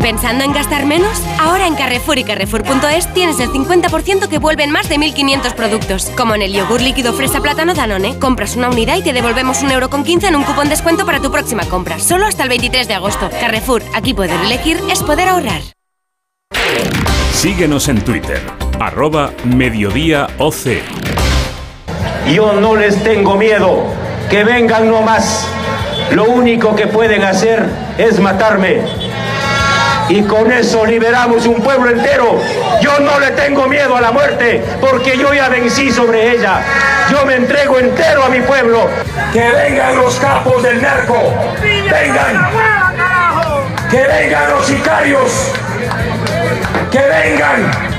¿Pensando 0.00 0.42
en 0.42 0.52
gastar 0.52 0.86
menos? 0.86 1.22
Ahora 1.38 1.68
en 1.68 1.76
Carrefour 1.76 2.18
y 2.18 2.24
Carrefour.es 2.24 3.14
tienes 3.14 3.38
el 3.38 3.50
50% 3.50 4.28
que 4.28 4.38
vuelven 4.38 4.72
más 4.72 4.88
de 4.88 4.96
1.500 4.96 5.54
productos. 5.54 6.10
Como 6.16 6.34
en 6.34 6.42
el 6.42 6.52
yogur 6.52 6.80
líquido 6.80 7.12
fresa 7.12 7.40
plátano 7.40 7.74
Danone, 7.74 8.18
compras 8.18 8.56
una 8.56 8.70
unidad 8.70 8.96
y 8.96 9.02
te 9.02 9.12
devolvemos 9.12 9.62
un 9.62 9.70
euro 9.70 9.90
con 9.90 10.02
15 10.02 10.26
en 10.26 10.36
un 10.36 10.42
cupón 10.42 10.68
descuento 10.68 11.06
para 11.06 11.20
tu 11.20 11.30
próxima 11.30 11.64
compra. 11.66 12.00
Solo 12.00 12.26
hasta 12.26 12.42
el 12.42 12.48
23 12.48 12.88
de 12.88 12.94
agosto. 12.94 13.30
Carrefour, 13.38 13.82
aquí 13.94 14.14
poder 14.14 14.40
elegir 14.44 14.80
es 14.90 15.00
poder 15.00 15.28
ahorrar. 15.28 15.62
Síguenos 17.32 17.86
en 17.86 18.02
Twitter, 18.02 18.40
arroba 18.80 19.30
mediodíaoc. 19.44 20.54
Yo 22.32 22.52
no 22.54 22.74
les 22.74 23.00
tengo 23.04 23.36
miedo, 23.36 23.84
que 24.28 24.42
vengan 24.42 24.90
nomás. 24.90 25.46
Lo 26.10 26.24
único 26.24 26.74
que 26.74 26.88
pueden 26.88 27.22
hacer 27.22 27.64
es 27.96 28.18
matarme 28.18 29.03
y 30.08 30.22
con 30.22 30.50
eso 30.52 30.84
liberamos 30.84 31.46
un 31.46 31.62
pueblo 31.62 31.90
entero. 31.90 32.40
Yo 32.80 32.98
no 33.00 33.18
le 33.18 33.30
tengo 33.32 33.66
miedo 33.66 33.96
a 33.96 34.00
la 34.00 34.12
muerte 34.12 34.62
porque 34.80 35.16
yo 35.16 35.32
ya 35.32 35.48
vencí 35.48 35.90
sobre 35.90 36.32
ella. 36.32 36.60
Yo 37.10 37.24
me 37.24 37.36
entrego 37.36 37.78
entero 37.78 38.24
a 38.24 38.28
mi 38.28 38.40
pueblo. 38.40 38.88
Que 39.32 39.50
vengan 39.50 39.96
los 39.96 40.16
capos 40.16 40.62
del 40.62 40.80
narco. 40.82 41.16
Vengan. 41.60 42.50
Que 43.90 44.02
vengan 44.06 44.50
los 44.50 44.66
sicarios. 44.66 45.52
Que 46.90 47.00
vengan 47.00 47.93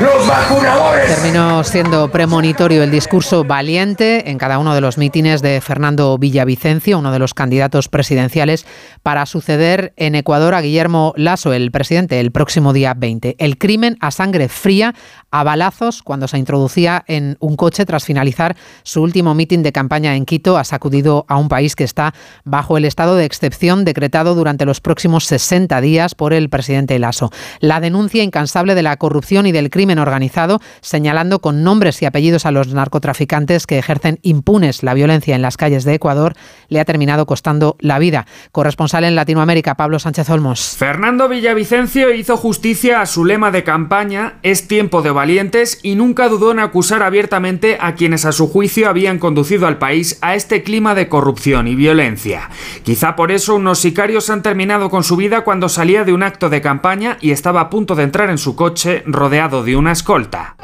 los 0.00 0.26
vacunadores. 0.28 1.14
Terminó 1.14 1.64
siendo 1.64 2.10
premonitorio 2.10 2.82
el 2.82 2.90
discurso 2.90 3.44
valiente 3.44 4.30
en 4.30 4.38
cada 4.38 4.58
uno 4.58 4.74
de 4.74 4.80
los 4.80 4.98
mítines 4.98 5.42
de 5.42 5.60
Fernando 5.60 6.18
Villavicencio, 6.18 6.98
uno 6.98 7.10
de 7.10 7.18
los 7.18 7.34
candidatos 7.34 7.88
presidenciales, 7.88 8.66
para 9.02 9.26
suceder 9.26 9.92
en 9.96 10.14
Ecuador 10.14 10.54
a 10.54 10.60
Guillermo 10.60 11.14
Lasso, 11.16 11.52
el 11.52 11.70
presidente, 11.70 12.20
el 12.20 12.30
próximo 12.30 12.72
día 12.72 12.94
20. 12.94 13.36
El 13.38 13.58
crimen 13.58 13.96
a 14.00 14.10
sangre 14.10 14.48
fría, 14.48 14.94
a 15.30 15.42
balazos, 15.42 16.02
cuando 16.02 16.28
se 16.28 16.38
introducía 16.38 17.04
en 17.08 17.36
un 17.40 17.56
coche 17.56 17.84
tras 17.84 18.04
finalizar 18.04 18.56
su 18.82 19.02
último 19.02 19.34
mitin 19.34 19.62
de 19.62 19.72
campaña 19.72 20.14
en 20.14 20.26
Quito, 20.26 20.58
ha 20.58 20.64
sacudido 20.64 21.24
a 21.28 21.36
un 21.36 21.48
país 21.48 21.74
que 21.74 21.84
está 21.84 22.14
bajo 22.44 22.76
el 22.76 22.84
estado 22.84 23.16
de 23.16 23.24
excepción 23.24 23.84
decretado 23.84 24.34
durante 24.34 24.64
los 24.64 24.80
próximos 24.80 25.24
60 25.24 25.80
días 25.80 26.14
por 26.14 26.32
el 26.32 26.48
presidente 26.48 26.98
Lasso. 26.98 27.30
La 27.60 27.80
denuncia 27.80 28.22
incansable 28.22 28.74
de 28.74 28.82
la 28.82 28.96
corrupción 28.96 29.46
y 29.46 29.52
del 29.52 29.70
crimen 29.88 30.00
organizado, 30.00 30.60
señalando 30.82 31.38
con 31.38 31.62
nombres 31.62 32.02
y 32.02 32.04
apellidos 32.04 32.44
a 32.44 32.50
los 32.50 32.74
narcotraficantes 32.74 33.66
que 33.66 33.78
ejercen 33.78 34.18
impunes 34.20 34.82
la 34.82 34.92
violencia 34.92 35.34
en 35.34 35.40
las 35.40 35.56
calles 35.56 35.84
de 35.84 35.94
Ecuador, 35.94 36.34
le 36.68 36.78
ha 36.78 36.84
terminado 36.84 37.24
costando 37.24 37.78
la 37.80 37.98
vida. 37.98 38.26
Corresponsal 38.52 39.04
en 39.04 39.14
Latinoamérica, 39.14 39.76
Pablo 39.76 39.98
Sánchez 39.98 40.28
Olmos. 40.28 40.76
Fernando 40.76 41.26
Villavicencio 41.26 42.12
hizo 42.12 42.36
justicia 42.36 43.00
a 43.00 43.06
su 43.06 43.24
lema 43.24 43.50
de 43.50 43.64
campaña, 43.64 44.34
es 44.42 44.68
tiempo 44.68 45.00
de 45.00 45.10
valientes, 45.10 45.80
y 45.82 45.94
nunca 45.94 46.28
dudó 46.28 46.50
en 46.50 46.58
acusar 46.58 47.02
abiertamente 47.02 47.78
a 47.80 47.94
quienes 47.94 48.26
a 48.26 48.32
su 48.32 48.46
juicio 48.46 48.90
habían 48.90 49.18
conducido 49.18 49.66
al 49.66 49.78
país 49.78 50.18
a 50.20 50.34
este 50.34 50.62
clima 50.62 50.94
de 50.94 51.08
corrupción 51.08 51.66
y 51.66 51.76
violencia. 51.76 52.50
Quizá 52.82 53.16
por 53.16 53.32
eso 53.32 53.54
unos 53.54 53.78
sicarios 53.78 54.28
han 54.28 54.42
terminado 54.42 54.90
con 54.90 55.02
su 55.02 55.16
vida 55.16 55.44
cuando 55.44 55.70
salía 55.70 56.04
de 56.04 56.12
un 56.12 56.22
acto 56.22 56.50
de 56.50 56.60
campaña 56.60 57.16
y 57.22 57.30
estaba 57.30 57.62
a 57.62 57.70
punto 57.70 57.94
de 57.94 58.02
entrar 58.02 58.28
en 58.28 58.36
su 58.36 58.54
coche 58.54 59.02
rodeado 59.06 59.62
de 59.62 59.77
una 59.78 59.92
escolta. 59.92 60.56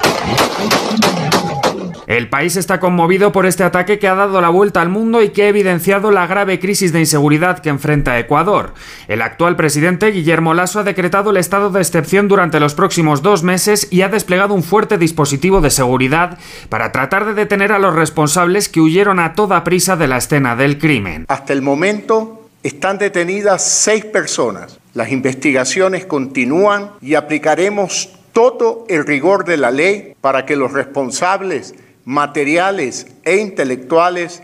El 2.06 2.28
país 2.28 2.56
está 2.56 2.80
conmovido 2.80 3.32
por 3.32 3.46
este 3.46 3.64
ataque 3.64 3.98
que 3.98 4.08
ha 4.08 4.14
dado 4.14 4.40
la 4.42 4.50
vuelta 4.50 4.82
al 4.82 4.90
mundo 4.90 5.22
y 5.22 5.30
que 5.30 5.44
ha 5.44 5.48
evidenciado 5.48 6.10
la 6.10 6.26
grave 6.26 6.60
crisis 6.60 6.92
de 6.92 7.00
inseguridad 7.00 7.60
que 7.60 7.70
enfrenta 7.70 8.18
Ecuador. 8.18 8.74
El 9.08 9.22
actual 9.22 9.56
presidente 9.56 10.10
Guillermo 10.10 10.52
Lasso 10.52 10.80
ha 10.80 10.84
decretado 10.84 11.30
el 11.30 11.38
estado 11.38 11.70
de 11.70 11.80
excepción 11.80 12.28
durante 12.28 12.60
los 12.60 12.74
próximos 12.74 13.22
dos 13.22 13.42
meses 13.42 13.88
y 13.90 14.02
ha 14.02 14.10
desplegado 14.10 14.52
un 14.52 14.62
fuerte 14.62 14.98
dispositivo 14.98 15.62
de 15.62 15.70
seguridad 15.70 16.38
para 16.68 16.92
tratar 16.92 17.24
de 17.24 17.32
detener 17.32 17.72
a 17.72 17.78
los 17.78 17.94
responsables 17.94 18.68
que 18.68 18.80
huyeron 18.80 19.18
a 19.18 19.34
toda 19.34 19.64
prisa 19.64 19.96
de 19.96 20.08
la 20.08 20.18
escena 20.18 20.56
del 20.56 20.78
crimen. 20.78 21.24
Hasta 21.28 21.54
el 21.54 21.62
momento 21.62 22.48
están 22.62 22.98
detenidas 22.98 23.64
seis 23.64 24.04
personas. 24.04 24.78
Las 24.92 25.10
investigaciones 25.10 26.04
continúan 26.04 26.90
y 27.00 27.14
aplicaremos 27.14 28.10
todo 28.34 28.84
el 28.88 29.06
rigor 29.06 29.46
de 29.46 29.56
la 29.56 29.70
ley 29.70 30.14
para 30.20 30.44
que 30.44 30.56
los 30.56 30.72
responsables 30.72 31.74
materiales 32.04 33.06
e 33.22 33.36
intelectuales 33.36 34.42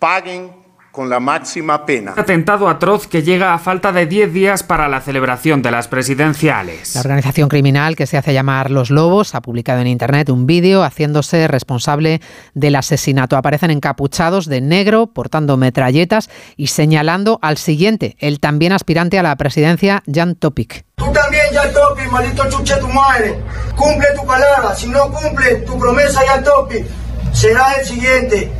paguen 0.00 0.50
con 0.90 1.10
la 1.10 1.20
máxima 1.20 1.86
pena. 1.86 2.14
Atentado 2.16 2.68
atroz 2.68 3.06
que 3.06 3.22
llega 3.22 3.54
a 3.54 3.58
falta 3.58 3.92
de 3.92 4.06
10 4.06 4.32
días 4.32 4.62
para 4.62 4.88
la 4.88 5.00
celebración 5.00 5.62
de 5.62 5.70
las 5.70 5.88
presidenciales. 5.88 6.94
La 6.94 7.00
organización 7.00 7.48
criminal 7.48 7.96
que 7.96 8.06
se 8.06 8.16
hace 8.16 8.32
llamar 8.32 8.70
Los 8.70 8.90
Lobos 8.90 9.34
ha 9.34 9.42
publicado 9.42 9.80
en 9.80 9.86
Internet 9.86 10.28
un 10.30 10.46
vídeo 10.46 10.82
haciéndose 10.82 11.46
responsable 11.48 12.20
del 12.54 12.76
asesinato. 12.76 13.36
Aparecen 13.36 13.70
encapuchados 13.70 14.46
de 14.46 14.60
negro, 14.60 15.08
portando 15.08 15.56
metralletas 15.56 16.30
y 16.56 16.68
señalando 16.68 17.38
al 17.42 17.58
siguiente, 17.58 18.16
el 18.18 18.40
también 18.40 18.72
aspirante 18.72 19.18
a 19.18 19.22
la 19.22 19.36
presidencia, 19.36 20.02
Jan 20.12 20.34
Topic. 20.34 20.84
Tú 20.96 21.12
también, 21.12 21.44
Jan 21.52 21.72
Topic, 21.72 22.10
maldito 22.10 22.48
chuche 22.50 22.76
tu 22.78 22.88
madre. 22.88 23.38
Cumple 23.76 24.08
tu 24.16 24.26
palabra. 24.26 24.74
Si 24.74 24.88
no 24.88 25.10
cumple 25.12 25.56
tu 25.66 25.78
promesa, 25.78 26.20
Jan 26.26 26.42
Topic, 26.42 26.84
será 27.32 27.74
el 27.74 27.86
siguiente. 27.86 28.50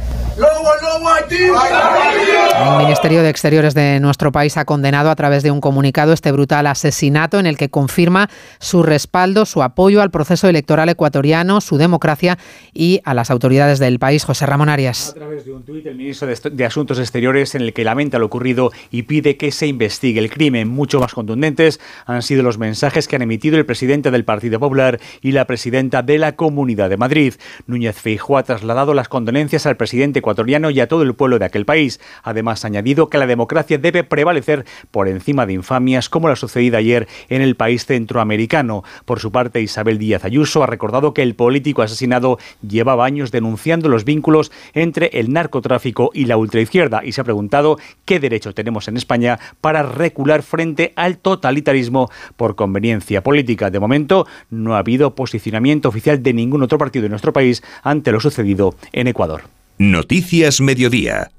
El 2.59 2.79
Ministerio 2.79 3.23
de 3.23 3.29
Exteriores 3.29 3.75
de 3.75 3.99
nuestro 3.99 4.31
país 4.31 4.57
ha 4.57 4.65
condenado 4.65 5.11
a 5.11 5.17
través 5.17 5.43
de 5.43 5.51
un 5.51 5.61
comunicado 5.61 6.13
este 6.13 6.31
brutal 6.31 6.67
asesinato 6.69 7.41
en 7.41 7.47
el 7.47 7.57
que 7.57 7.71
confirma 7.71 8.31
su 8.61 8.85
respaldo, 8.85 9.47
su 9.47 9.63
apoyo 9.63 10.01
al 10.01 10.11
proceso 10.11 10.49
electoral 10.49 10.89
ecuatoriano, 10.89 11.61
su 11.61 11.77
democracia 11.77 12.39
y 12.73 13.01
a 13.05 13.15
las 13.15 13.31
autoridades 13.31 13.81
del 13.81 13.99
país. 13.99 14.25
José 14.25 14.47
Ramón 14.47 14.69
Arias. 14.69 15.11
A 15.11 15.15
través 15.15 15.45
de 15.45 15.53
un 15.53 15.65
tuit, 15.65 15.85
el 15.87 15.97
ministro 15.97 16.29
de 16.29 16.65
Asuntos 16.65 17.01
Exteriores 17.01 17.57
en 17.57 17.63
el 17.63 17.73
que 17.73 17.83
lamenta 17.83 18.19
lo 18.19 18.27
ocurrido 18.27 18.71
y 18.91 19.03
pide 19.03 19.37
que 19.37 19.51
se 19.51 19.67
investigue 19.67 20.21
el 20.21 20.31
crimen. 20.31 20.69
Mucho 20.69 21.01
más 21.01 21.15
contundentes 21.15 21.81
han 22.07 22.23
sido 22.23 22.45
los 22.45 22.59
mensajes 22.59 23.09
que 23.09 23.17
han 23.17 23.23
emitido 23.23 23.59
el 23.59 23.67
presidente 23.67 24.13
del 24.13 24.25
Partido 24.25 24.61
Popular 24.61 25.01
y 25.21 25.33
la 25.33 25.47
presidenta 25.47 26.03
de 26.03 26.19
la 26.19 26.37
Comunidad 26.37 26.91
de 26.91 26.97
Madrid. 26.97 27.35
Núñez 27.67 27.97
Feijóo 27.97 28.39
ha 28.39 28.45
trasladado 28.45 28.95
las 28.95 29.09
condolencias 29.09 29.67
al 29.67 29.77
presidente 29.77 30.23
ecuatoriano 30.29 30.71
y 30.71 30.81
a 30.81 30.89
todo 30.89 31.03
el 31.03 31.15
pueblo 31.15 31.39
de 31.39 31.47
aquel 31.47 31.65
país. 31.65 32.01
Además, 32.23 32.65
ha 32.65 32.69
añadido 32.69 33.09
que 33.09 33.17
la 33.19 33.27
democracia 33.27 33.79
debe 33.79 34.05
prevalecer 34.05 34.67
por 34.91 35.09
encima 35.09 35.47
de 35.47 35.55
infamias 35.55 36.09
como 36.09 36.29
la 36.29 36.37
sucedida 36.37 36.79
ayer 36.79 37.09
en 37.31 37.41
el 37.41 37.57
país 37.57 37.87
centroamericano. 37.87 38.85
Por 39.05 39.21
su 39.21 39.33
parte, 39.33 39.63
Isabel 39.63 39.99
Díaz 39.99 40.25
Ayuso 40.25 40.63
ha 40.63 40.67
recordado 40.67 41.15
que 41.15 41.23
el 41.23 41.35
político 41.35 41.83
asesinado 41.83 42.39
llevaba 42.67 43.07
años 43.07 43.31
denunciando 43.31 43.89
los 43.89 44.05
vínculos 44.05 44.53
entre 44.75 45.07
el 45.15 45.33
narcotráfico 45.33 46.11
y 46.13 46.27
la 46.27 46.37
ultraizquierda 46.37 47.05
y 47.05 47.13
se 47.13 47.21
ha 47.21 47.25
preguntado 47.25 47.79
qué 48.05 48.21
derecho 48.21 48.53
tenemos 48.53 48.89
en 48.89 48.97
España 48.97 49.39
para 49.61 49.83
recular 49.83 50.43
frente 50.43 50.93
al 50.97 51.19
totalitarismo 51.19 52.11
por 52.37 52.55
conveniencia 52.55 53.23
política. 53.23 53.71
De 53.71 53.81
momento, 53.81 54.27
no 54.51 54.75
ha 54.75 54.79
habido 54.79 55.15
posicionamiento 55.15 55.89
oficial 55.89 56.23
de 56.23 56.33
ningún 56.35 56.63
otro 56.63 56.79
partido 56.79 57.07
en 57.07 57.11
nuestro 57.11 57.33
país 57.33 57.63
ante 57.83 58.13
lo 58.13 58.21
sucedido 58.21 58.75
en 58.93 59.07
Ecuador. 59.07 59.43
Noticias 59.81 60.61
Mediodía. 60.61 61.31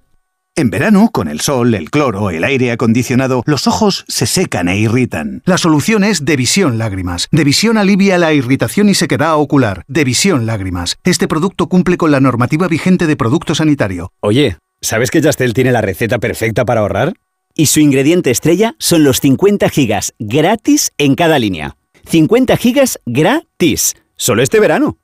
En 0.55 0.69
verano, 0.69 1.09
con 1.11 1.27
el 1.27 1.41
sol, 1.41 1.75
el 1.75 1.91
cloro, 1.91 2.29
el 2.29 2.45
aire 2.45 2.71
acondicionado, 2.71 3.43
los 3.45 3.67
ojos 3.67 4.05
se 4.07 4.25
secan 4.25 4.69
e 4.69 4.77
irritan. 4.77 5.43
La 5.43 5.57
solución 5.57 6.05
es 6.05 6.23
Devisión 6.23 6.77
Lágrimas. 6.77 7.27
Devisión 7.33 7.77
alivia 7.77 8.17
la 8.17 8.31
irritación 8.31 8.87
y 8.87 8.93
sequedad 8.93 9.35
ocular. 9.35 9.83
Devisión 9.89 10.45
Lágrimas. 10.45 10.95
Este 11.03 11.27
producto 11.27 11.67
cumple 11.67 11.97
con 11.97 12.11
la 12.11 12.21
normativa 12.21 12.69
vigente 12.69 13.07
de 13.07 13.17
producto 13.17 13.55
sanitario. 13.55 14.13
Oye, 14.21 14.57
¿sabes 14.79 15.11
que 15.11 15.19
Yastel 15.19 15.53
tiene 15.53 15.73
la 15.73 15.81
receta 15.81 16.19
perfecta 16.19 16.63
para 16.63 16.79
ahorrar? 16.79 17.15
Y 17.55 17.65
su 17.65 17.81
ingrediente 17.81 18.31
estrella 18.31 18.73
son 18.79 19.03
los 19.03 19.19
50 19.19 19.67
gigas 19.67 20.13
gratis 20.17 20.93
en 20.97 21.15
cada 21.15 21.39
línea. 21.39 21.75
50 22.07 22.55
gigas 22.55 23.01
gratis. 23.05 23.95
Solo 24.15 24.43
este 24.43 24.61
verano. 24.61 24.97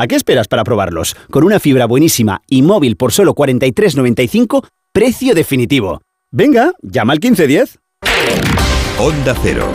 ¿A 0.00 0.06
qué 0.06 0.16
esperas 0.16 0.48
para 0.48 0.64
probarlos? 0.64 1.14
Con 1.30 1.44
una 1.44 1.60
fibra 1.60 1.84
buenísima 1.84 2.40
y 2.48 2.62
móvil 2.62 2.96
por 2.96 3.12
solo 3.12 3.34
43,95, 3.34 4.66
precio 4.92 5.34
definitivo. 5.34 6.00
Venga, 6.30 6.72
llama 6.80 7.12
al 7.12 7.18
1510. 7.18 7.78
Onda 8.98 9.36
Cero. 9.42 9.70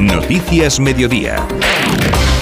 Noticias 0.00 0.80
Mediodía. 0.80 1.46